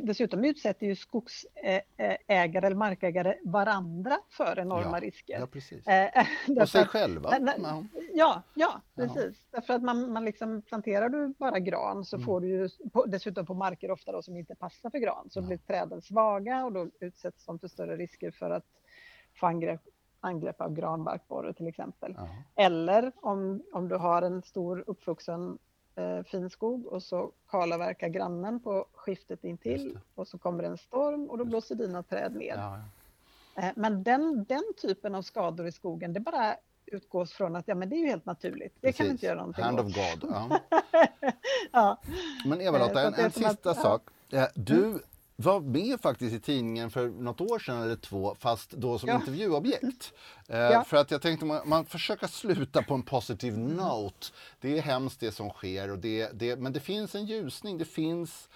dessutom 0.01 0.43
utsätter 0.45 0.85
ju 0.87 0.95
skogsägare 0.95 2.67
eller 2.67 2.75
markägare 2.75 3.35
varandra 3.43 4.17
för 4.29 4.59
enorma 4.59 4.97
Ja, 4.97 4.99
risker. 4.99 5.39
Ja, 5.39 5.47
precis. 5.47 5.87
Eh, 5.87 6.05
Och 6.47 6.55
därför 6.55 6.65
sig 6.65 6.81
att- 6.81 6.87
själva. 6.87 7.37
Nej. 7.39 7.55
Ja. 7.59 7.83
Ja, 8.13 8.41
ja 8.53 8.81
precis. 8.95 9.45
Därför 9.51 9.73
att 9.73 9.83
man, 9.83 10.11
man 10.13 10.25
liksom 10.25 10.61
planterar 10.61 11.09
du 11.09 11.27
bara 11.37 11.59
gran 11.59 12.05
så 12.05 12.15
Mm. 12.15 12.25
får 12.25 12.41
du 12.41 12.47
ju 12.47 12.69
dessutom 13.07 13.45
på 13.45 13.53
marker 13.53 13.91
ofta 13.91 14.11
då 14.11 14.21
som 14.21 14.37
inte 14.37 14.55
passar 14.55 14.89
för 14.89 14.97
gran 14.99 15.29
så 15.29 15.39
Ja. 15.39 15.43
blir 15.43 15.57
träden 15.57 16.01
svaga 16.01 16.65
och 16.65 16.71
då 16.71 16.87
utsätts 16.99 17.45
de 17.45 17.59
för 17.59 17.67
större 17.67 17.95
risker 17.97 18.31
för 18.31 18.49
att 18.51 18.65
få 19.35 19.45
angrepp, 19.45 19.81
angrepp 20.19 20.61
av 20.61 20.73
granbarkborre 20.73 21.53
till 21.53 21.67
exempel. 21.67 22.17
Eller 22.55 23.11
om, 23.21 23.63
om 23.73 23.87
du 23.87 23.95
har 23.95 24.21
en 24.21 24.41
stor 24.41 24.83
uppvuxen 24.87 25.57
eh, 25.95 26.23
fin 26.23 26.49
skog 26.49 26.85
och 26.85 27.03
så 27.03 27.31
kalavverkar 27.49 28.07
grannen 28.07 28.59
på 28.59 28.85
skiftet 28.93 29.43
intill 29.43 29.99
och 30.15 30.27
så 30.27 30.37
kommer 30.37 30.63
en 30.63 30.77
storm 30.77 31.29
och 31.29 31.37
då 31.37 31.45
blåser 31.45 31.75
dina 31.75 32.03
träd 32.03 32.35
ner. 32.35 32.55
Ja, 32.55 32.79
Eh, 33.55 33.71
Men 33.75 34.03
den, 34.03 34.43
den 34.43 34.63
typen 34.81 35.15
av 35.15 35.21
skador 35.21 35.67
i 35.67 35.71
skogen, 35.71 36.13
det 36.13 36.19
bara 36.19 36.55
utgås 36.85 37.33
från 37.33 37.55
att 37.55 37.67
ja, 37.67 37.75
men 37.75 37.89
det 37.89 37.95
är 37.95 37.97
ju 37.97 38.07
helt 38.07 38.25
naturligt. 38.25 38.73
Det 38.81 38.91
kan 38.93 39.03
vi 39.05 39.09
precis. 39.09 39.11
inte 39.11 39.25
göra 39.25 39.35
någonting 39.37 39.63
Hand 39.63 39.79
åt. 39.79 39.85
of 39.85 39.93
God. 39.95 40.31
Ja. 40.31 40.59
Ja, 41.71 41.97
Men 42.45 42.59
Eh, 42.61 42.67
Eva-Lotta, 42.67 42.93
så 42.93 42.99
en, 42.99 43.07
att 43.13 43.19
en 43.19 43.25
att- 43.25 43.33
sista 43.35 43.69
ja. 43.69 43.73
sak. 43.73 44.01
Eh, 44.31 44.45
Du 44.55 44.99
var 45.35 45.59
med 45.59 45.99
faktiskt 46.01 46.33
i 46.35 46.39
tidningen 46.39 46.89
för 46.91 47.07
något 47.07 47.41
år 47.41 47.59
sedan 47.59 47.81
eller 47.81 47.95
två, 47.95 48.35
fast 48.39 48.71
då 48.71 48.99
som 48.99 49.09
Ja. 49.09 49.15
intervjuobjekt. 49.15 50.13
Eh, 50.47 50.57
Ja. 50.59 50.83
För 50.83 50.97
att 50.97 51.11
jag 51.11 51.21
tänkte 51.21 51.45
man, 51.45 51.69
man 51.69 51.85
försöker 51.85 52.27
sluta 52.27 52.83
på 52.83 52.93
en 52.93 53.03
positive 53.03 53.57
note. 53.57 54.27
Det 54.61 54.77
är 54.77 54.81
hemskt 54.81 55.19
det 55.19 55.31
som 55.31 55.49
sker, 55.49 55.91
och 55.91 55.97
det, 55.99 56.29
det, 56.33 56.55
men 56.59 56.73
det 56.73 56.79
finns 56.79 57.15
en 57.15 57.25
ljusning. 57.25 57.77
Det 57.77 57.85
finns 57.85 58.49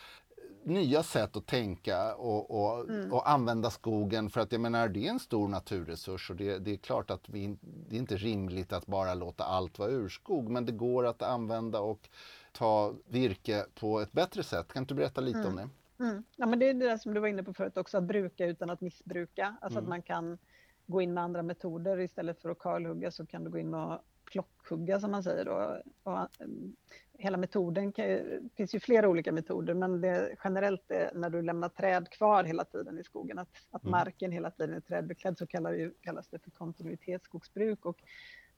nya 0.63 1.04
sätt 1.04 1.36
att 1.38 1.46
tänka 1.46 2.16
och, 2.16 2.52
och, 2.52 2.90
Mm. 2.90 3.13
och 3.13 3.30
använda 3.30 3.70
skogen 3.70 4.30
för 4.30 4.42
att 4.42 4.52
jag 4.52 4.62
menar 4.62 4.88
det 4.88 5.06
är 5.08 5.10
en 5.10 5.20
stor 5.20 5.48
naturresurs 5.48 6.30
och 6.30 6.36
det, 6.36 6.58
det 6.58 6.72
är 6.74 6.78
klart 6.78 7.12
att 7.12 7.30
vi, 7.30 7.58
det 7.62 7.96
är 7.96 8.00
inte 8.00 8.18
rimligt 8.18 8.74
att 8.74 8.86
bara 8.86 9.13
låta 9.13 9.44
allt 9.44 9.80
vara 9.80 9.90
urskog 9.92 10.50
men 10.50 10.66
det 10.66 10.72
går 10.72 11.06
att 11.06 11.22
använda 11.22 11.80
och 11.80 12.10
ta 12.52 12.94
virke 13.08 13.66
på 13.80 14.00
ett 14.02 14.12
bättre 14.12 14.44
sätt. 14.44 14.74
Kan 14.74 14.86
du 14.86 14.96
berätta 14.96 15.22
lite 15.22 15.48
om 15.48 15.56
det? 15.56 15.70
Mm. 16.00 16.24
ja, 16.36 16.46
men 16.46 16.60
det 16.60 16.70
är 16.70 16.74
det 16.74 16.86
där 16.86 16.98
som 16.98 17.14
du 17.14 17.20
var 17.20 17.28
inne 17.28 17.44
på 17.44 17.54
förut 17.54 17.78
också, 17.78 17.98
att 17.98 18.04
bruka 18.04 18.46
utan 18.46 18.70
att 18.70 18.82
missbruka. 18.82 19.56
Alltså 19.62 19.80
Mm. 19.80 19.86
att 19.86 19.90
man 19.90 20.02
kan 20.02 20.38
gå 20.86 21.02
in 21.02 21.14
med 21.14 21.24
andra 21.24 21.44
metoder 21.44 22.00
istället 22.00 22.42
för 22.42 22.50
att 22.50 22.60
kalhugga 22.60 23.12
så 23.12 23.26
kan 23.26 23.44
du 23.44 23.50
gå 23.50 23.58
in 23.58 23.74
och 23.74 24.00
plockhugga 24.32 25.00
som 25.00 25.12
man 25.12 25.24
säger 25.24 25.46
då. 25.46 25.82
Och, 26.04 26.42
mm, 26.42 26.76
hela 27.14 27.38
metoden, 27.38 27.92
kan, 27.92 28.06
ju- 28.10 28.40
det 28.44 28.50
finns 28.56 28.76
ju 28.76 28.80
flera 28.80 29.10
olika 29.10 29.32
metoder 29.32 29.74
men 29.74 30.02
det, 30.02 30.36
generellt 30.44 30.92
är 30.92 31.12
när 31.14 31.30
du 31.30 31.42
lämnar 31.42 31.70
träd 31.70 32.10
kvar 32.10 32.44
hela 32.44 32.66
tiden 32.66 33.00
i 33.00 33.04
skogen, 33.04 33.40
att, 33.40 33.50
att 33.72 33.84
Mm. 33.84 33.92
marken 33.92 34.32
hela 34.32 34.52
tiden 34.52 34.74
är 34.76 34.80
trädbeklädd 34.80 35.38
så 35.38 35.48
kallar, 35.48 35.72
ju, 35.74 35.94
kallas 36.02 36.28
det 36.28 36.40
för 36.40 36.52
kontinuitetsskogsbruk. 36.52 37.86
Och 37.86 38.02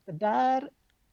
det 0.06 0.12
där 0.12 0.69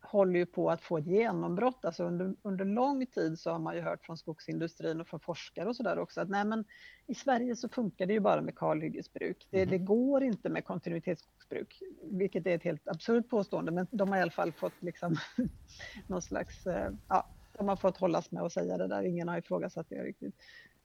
håller 0.06 0.38
ju 0.38 0.46
på 0.46 0.70
att 0.70 0.82
få 0.82 0.98
ett 0.98 1.06
genombrott. 1.06 1.84
Alltså 1.84 2.04
under, 2.04 2.34
under 2.42 2.64
lång 2.64 3.06
tid 3.06 3.38
så 3.38 3.50
har 3.50 3.58
man 3.58 3.74
ju 3.74 3.80
hört 3.80 4.04
från 4.04 4.16
skogsindustrin 4.16 5.00
och 5.00 5.08
från 5.08 5.20
forskare 5.20 5.68
och 5.68 5.76
sådär 5.76 5.98
också 5.98 6.20
att 6.20 6.28
nej 6.28 6.44
men 6.44 6.64
i 7.06 7.14
Sverige 7.14 7.56
så 7.56 7.68
funkar 7.68 8.06
det 8.06 8.12
ju 8.12 8.20
bara 8.20 8.42
med 8.42 8.56
kalhyggesbruk. 8.58 9.46
Det, 9.50 9.60
Mhm. 9.62 9.70
det 9.70 9.78
går 9.78 10.22
inte 10.22 10.48
med 10.48 10.64
kontinuitetsskogsbruk, 10.64 11.82
vilket 12.02 12.46
är 12.46 12.50
ett 12.54 12.62
helt 12.62 12.88
absurt 12.88 13.28
påstående, 13.28 13.72
men 13.72 13.86
de 13.90 14.08
har 14.08 14.18
i 14.18 14.20
alla 14.22 14.30
fall 14.30 14.52
fått 14.52 14.82
liksom 14.82 15.16
någon 16.06 16.22
slags, 16.22 16.66
eh, 16.66 16.90
ja, 17.08 17.35
de 17.58 17.68
har 17.68 17.76
fått 17.76 17.96
hållas 17.96 18.30
med 18.30 18.42
att 18.42 18.52
säga 18.52 18.76
det 18.78 18.86
där. 18.86 19.02
Ingen 19.02 19.28
har 19.28 19.38
ifrågasatt 19.38 19.86
det 19.88 20.02
riktigt. 20.04 20.34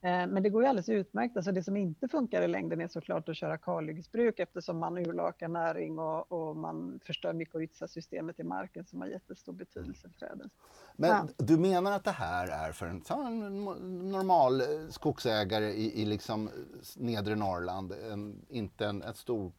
Eh, 0.04 0.28
Men 0.28 0.44
det 0.44 0.50
går 0.50 0.62
ju 0.64 0.68
alldeles 0.70 0.90
utmärkt. 0.90 1.38
Alltså 1.38 1.52
det 1.52 1.64
som 1.64 1.78
inte 1.78 2.08
funkar 2.08 2.42
i 2.42 2.48
längden 2.48 2.82
är 2.82 2.88
såklart 2.88 3.30
att 3.30 3.38
köra 3.38 3.58
kalhyggesbruk 3.58 4.40
eftersom 4.40 4.78
man 4.78 4.98
urlakar 4.98 5.48
näring 5.48 6.00
och, 6.00 6.32
och 6.32 6.56
man 6.58 7.00
förstör 7.06 7.34
mykorrhizasystemet 7.34 8.40
i 8.40 8.44
marken 8.44 8.86
som 8.86 9.02
har 9.02 9.08
jättestor 9.08 9.54
betydelse 9.54 10.10
för 10.10 10.20
träden. 10.20 10.50
Men 10.96 11.10
Ja. 11.10 11.28
du 11.46 11.58
menar 11.58 11.92
att 11.92 12.04
det 12.04 12.12
här 12.12 12.48
är 12.68 12.72
för 12.72 12.86
en, 12.86 13.02
en 13.28 13.64
normal 14.12 14.62
eh, 14.62 14.68
skogsägare 14.90 15.66
i, 15.66 16.02
i 16.02 16.06
liksom 16.06 16.50
nedre 16.98 17.36
Norrland, 17.36 17.92
en, 18.12 18.46
inte 18.50 18.86
en, 18.86 19.02
ett 19.04 19.18
stort 19.18 19.54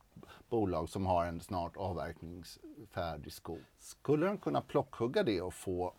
bolag 0.49 0.89
som 0.89 1.07
har 1.07 1.27
en 1.27 1.41
snart 1.41 1.77
avverkningsfärdig 1.77 3.33
skog. 3.33 3.59
Skulle 3.79 4.27
de 4.27 4.39
kunna 4.39 4.61
plockhugga 4.61 5.23
det 5.23 5.41
och 5.41 5.55
få 5.55 5.95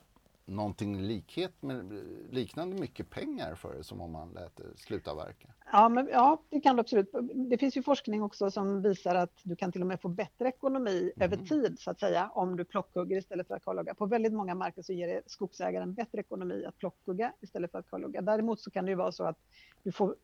någonting 0.45 1.01
likhet 1.01 1.61
med, 1.61 2.03
liknande 2.29 2.75
mycket 2.75 3.09
pengar 3.09 3.55
för 3.55 3.73
det 3.73 3.83
som 3.83 4.01
om 4.01 4.11
man 4.11 4.33
lät 4.33 4.55
det 4.55 4.77
slutavverka? 4.77 5.53
Ja, 5.71 5.89
men, 5.89 6.07
ja, 6.11 6.41
det 6.49 6.59
kan 6.59 6.75
du 6.75 6.79
absolut. 6.79 7.11
Det 7.49 7.57
finns 7.57 7.77
ju 7.77 7.83
forskning 7.83 8.23
också 8.23 8.51
som 8.51 8.81
visar 8.81 9.15
att 9.15 9.39
du 9.43 9.55
kan 9.55 9.71
till 9.71 9.81
och 9.81 9.87
med 9.87 10.01
få 10.01 10.07
bättre 10.07 10.47
ekonomi 10.47 11.11
över 11.15 11.37
tid 11.37 11.79
så 11.79 11.91
att 11.91 11.99
säga 11.99 12.29
om 12.33 12.57
du 12.57 12.65
plockhugger 12.65 13.17
istället 13.17 13.47
för 13.47 13.55
att 13.55 13.63
kalhugga. 13.63 13.93
På 13.93 14.05
väldigt 14.05 14.33
många 14.33 14.55
marker 14.55 14.81
så 14.81 14.93
ger 14.93 15.07
det 15.07 15.21
skogsägaren 15.25 15.93
bättre 15.93 16.19
ekonomi 16.19 16.65
att 16.65 16.77
plockhugga 16.77 17.33
istället 17.41 17.71
för 17.71 17.79
att 17.79 17.89
kalhugga. 17.89 18.21
Däremot 18.21 18.61
så 18.61 18.71
kan 18.71 18.85
det 18.85 18.91
ju 18.91 18.95
vara 18.95 19.11
så 19.11 19.23
att 19.23 19.37
du 19.83 19.91
får, 19.91 20.15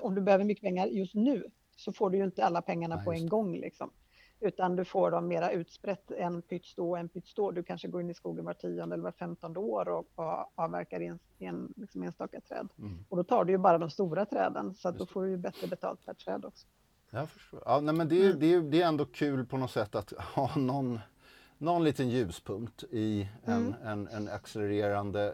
om 0.00 0.14
du 0.14 0.20
behöver 0.20 0.44
mycket 0.44 0.62
pengar 0.62 0.86
just 0.86 1.14
nu 1.14 1.50
så 1.76 1.92
får 1.92 2.10
du 2.10 2.18
ju 2.18 2.24
inte 2.24 2.44
alla 2.44 2.62
pengarna 2.62 2.96
Nej, 2.96 3.04
på 3.04 3.12
en 3.12 3.28
gång 3.28 3.56
liksom. 3.56 3.90
Utan 4.44 4.76
du 4.76 4.84
får 4.84 5.10
dem 5.10 5.28
mera 5.28 5.50
utsprätt, 5.50 6.10
en 6.10 6.42
pytt 6.42 6.76
då 6.76 6.90
och 6.90 6.98
en 6.98 7.08
pytt 7.08 7.36
då. 7.36 7.50
Du 7.50 7.62
kanske 7.62 7.88
går 7.88 8.00
in 8.00 8.10
i 8.10 8.14
skogen 8.14 8.44
var 8.44 8.54
tionde 8.54 8.94
eller 8.94 9.04
var 9.04 9.12
femtonde 9.12 9.58
år 9.60 9.88
och, 9.88 10.06
och 10.14 10.52
avverkar 10.54 11.00
en, 11.00 11.18
en, 11.38 11.72
liksom 11.76 12.02
enstaka 12.02 12.40
träd. 12.40 12.68
Mm. 12.78 13.04
Och 13.08 13.16
då 13.16 13.24
tar 13.24 13.44
du 13.44 13.52
ju 13.52 13.58
bara 13.58 13.78
de 13.78 13.90
stora 13.90 14.26
träden 14.26 14.74
så 14.74 14.88
att 14.88 14.98
då 14.98 15.06
får 15.06 15.24
du 15.24 15.30
ju 15.30 15.36
bättre 15.36 15.66
betalt 15.66 16.06
per 16.06 16.14
träd 16.14 16.44
också. 16.44 16.66
Jag 17.10 17.28
förstår. 17.30 17.62
Ja, 17.66 17.80
nej, 17.80 17.94
men 17.94 18.08
det, 18.08 18.20
är, 18.22 18.26
Mm. 18.26 18.38
det, 18.40 18.54
är, 18.54 18.60
det 18.60 18.82
är 18.82 18.86
ändå 18.88 19.04
kul 19.04 19.46
på 19.46 19.56
något 19.56 19.70
sätt 19.70 19.94
att 19.94 20.12
ha 20.12 20.56
någon, 20.56 21.00
någon 21.58 21.84
liten 21.84 22.08
ljuspunkt 22.08 22.84
i 22.90 23.28
en, 23.44 23.52
Mm. 23.52 23.74
en, 23.84 24.08
en 24.08 24.28
accelererande 24.28 25.32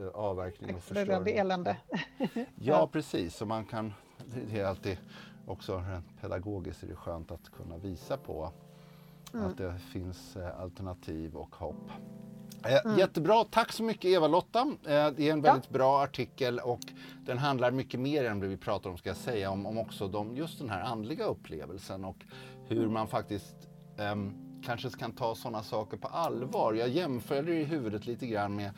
eh, 0.00 0.08
avverkning 0.14 0.70
och 0.70 0.76
Accelererande 0.76 1.24
förstöring. 1.24 1.38
elände. 1.38 1.76
Ja, 2.54 2.86
precis. 2.92 3.36
Så 3.36 3.46
man 3.46 3.64
kan, 3.64 3.92
det 4.50 4.60
är 4.60 4.64
alltid 4.66 4.98
också 5.50 5.76
rent 5.88 6.20
pedagogiskt 6.20 6.82
är 6.82 6.86
det 6.86 6.96
skönt 6.96 7.30
att 7.30 7.50
kunna 7.52 7.76
visa 7.76 8.16
på 8.16 8.52
Mm. 9.34 9.46
att 9.46 9.58
det 9.58 9.78
finns 9.78 10.36
eh, 10.36 10.60
alternativ 10.60 11.36
och 11.36 11.54
hopp. 11.56 11.90
Eh, 12.64 12.98
Jättebra, 12.98 13.44
tack 13.44 13.72
så 13.72 13.82
mycket 13.82 14.04
Eva-Lotta. 14.04 14.60
Eh, 14.60 15.08
det 15.16 15.28
är 15.28 15.32
en 15.32 15.42
väldigt 15.42 15.68
bra 15.70 16.02
artikel 16.02 16.58
och 16.58 16.80
den 17.26 17.38
handlar 17.38 17.70
mycket 17.70 18.00
mer 18.00 18.24
än 18.24 18.40
det 18.40 18.46
vi 18.48 18.56
pratar 18.56 18.90
om 18.90 18.98
ska 18.98 19.10
jag 19.10 19.16
säga, 19.16 19.50
om, 19.50 19.66
om 19.66 19.78
också 19.78 20.08
de, 20.08 20.36
just 20.36 20.58
den 20.58 20.70
här 20.70 20.80
andliga 20.80 21.24
upplevelsen 21.24 22.04
och 22.04 22.16
hur 22.66 22.88
man 22.88 23.08
faktiskt 23.08 23.68
ehm, 23.98 24.32
kanske 24.64 24.90
kan 24.90 25.12
ta 25.12 25.34
sådana 25.34 25.62
saker 25.62 25.96
på 25.96 26.08
allvar. 26.08 26.74
Jag 26.74 26.88
jämför 26.88 27.42
det 27.42 27.54
i 27.54 27.64
huvudet 27.64 28.06
lite 28.06 28.26
grann 28.26 28.54
med 28.56 28.70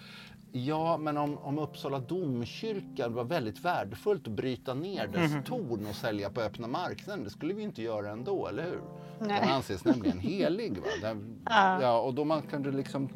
Ja, 0.55 0.97
men 0.97 1.17
om, 1.17 1.39
om 1.39 1.59
Uppsala 1.59 1.99
domkyrka 1.99 3.09
var 3.09 3.25
väldigt 3.25 3.65
värdefullt 3.65 4.27
att 4.27 4.33
bryta 4.33 4.75
ner 4.75 5.07
dess 5.07 5.33
torn 5.45 5.87
och 5.91 5.95
sälja 5.95 6.31
på 6.31 6.41
öppna 6.41 6.67
marknaden. 6.69 7.25
Det 7.25 7.31
skulle 7.31 7.55
vi 7.55 7.63
inte 7.63 7.83
göra 7.83 8.11
ändå, 8.11 8.47
eller 8.47 8.63
hur? 8.63 8.81
Den 9.19 9.29
Nej. 9.29 9.51
anses 9.51 9.85
nämligen 9.85 10.19
helig. 10.21 10.79
Va? 10.79 10.85
Den, 11.03 11.39
Ja. 11.51 11.83
ja, 11.83 12.01
och 12.01 12.15
då 12.15 12.25
man 12.25 12.43
kunde 12.43 12.71
liksom 12.71 13.09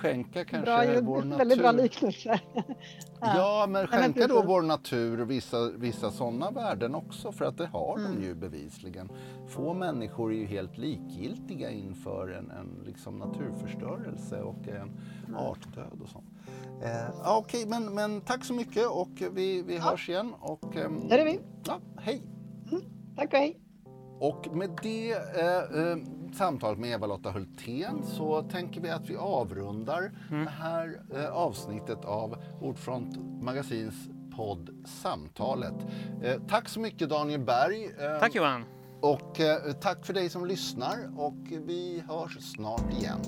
skänka 0.00 0.44
kanske 0.44 0.92
Bra, 0.92 1.00
vår 1.02 1.22
natur. 1.22 1.38
väldigt 1.38 1.58
bra 1.58 1.72
liknelse. 1.72 2.40
Ja, 3.22 3.66
men 3.68 3.72
men 3.72 3.86
skänka 3.86 4.26
då 4.26 4.42
vår 4.42 4.62
natur 4.62 5.24
vissa, 5.24 5.70
vissa 5.70 6.10
sådana 6.10 6.50
värden 6.50 6.94
också, 6.94 7.32
för 7.32 7.44
att 7.44 7.58
det 7.58 7.66
har 7.66 7.98
Mm. 7.98 8.14
de 8.20 8.26
ju 8.26 8.34
bevisligen. 8.34 9.08
Få 9.48 9.74
människor 9.74 10.32
är 10.32 10.36
ju 10.36 10.44
helt 10.46 10.78
likgiltiga 10.78 11.70
inför 11.70 12.28
en, 12.28 12.50
en 12.50 12.82
liksom 12.86 13.18
naturförstörelse 13.18 14.42
och 14.42 14.68
en 14.68 14.90
artdöd 15.36 16.00
och 16.02 16.08
sånt. 16.08 16.24
Eh, 16.82 16.90
ja, 17.24 17.38
Okej, 17.38 17.66
men, 17.66 17.94
men 17.94 18.20
tack 18.20 18.44
så 18.44 18.54
mycket 18.54 18.86
och 18.86 19.22
vi, 19.32 19.62
vi 19.62 19.78
hörs 19.78 20.08
igen. 20.08 20.34
Och, 20.40 20.76
ehm, 20.76 21.08
Där 21.08 21.18
är 21.18 21.24
vi. 21.24 21.40
Ja, 21.66 21.80
hej! 21.98 22.22
Tack 23.16 23.32
och 23.32 23.38
hej. 23.38 23.60
Och 24.20 24.56
med 24.56 24.70
det 24.82 25.10
eh, 25.12 25.56
eh, 25.56 25.96
samtalet 26.36 26.78
med 26.78 26.90
Eva-Lotta 26.90 27.30
Hultén 27.30 28.02
så 28.04 28.42
tänker 28.42 28.80
vi 28.80 28.90
att 28.90 29.10
vi 29.10 29.16
avrundar 29.16 30.12
det 30.30 30.50
här 30.50 31.00
eh, 31.14 31.30
avsnittet 31.30 32.04
av 32.04 32.36
Ordfront 32.60 33.16
Magasins 33.42 33.94
podd 34.36 34.70
Samtalet. 34.86 35.74
Eh, 36.22 36.40
tack 36.48 36.68
så 36.68 36.80
mycket 36.80 37.08
Daniel 37.08 37.40
Berg. 37.40 37.84
Eh, 37.84 38.20
Tack 38.20 38.34
Johan! 38.34 38.64
Och 39.00 39.40
eh, 39.40 39.72
tack 39.72 40.06
för 40.06 40.12
dig 40.14 40.28
som 40.30 40.46
lyssnar 40.46 40.96
och 41.16 41.36
vi 41.48 42.02
hörs 42.08 42.38
snart 42.54 42.92
igen. 43.00 43.18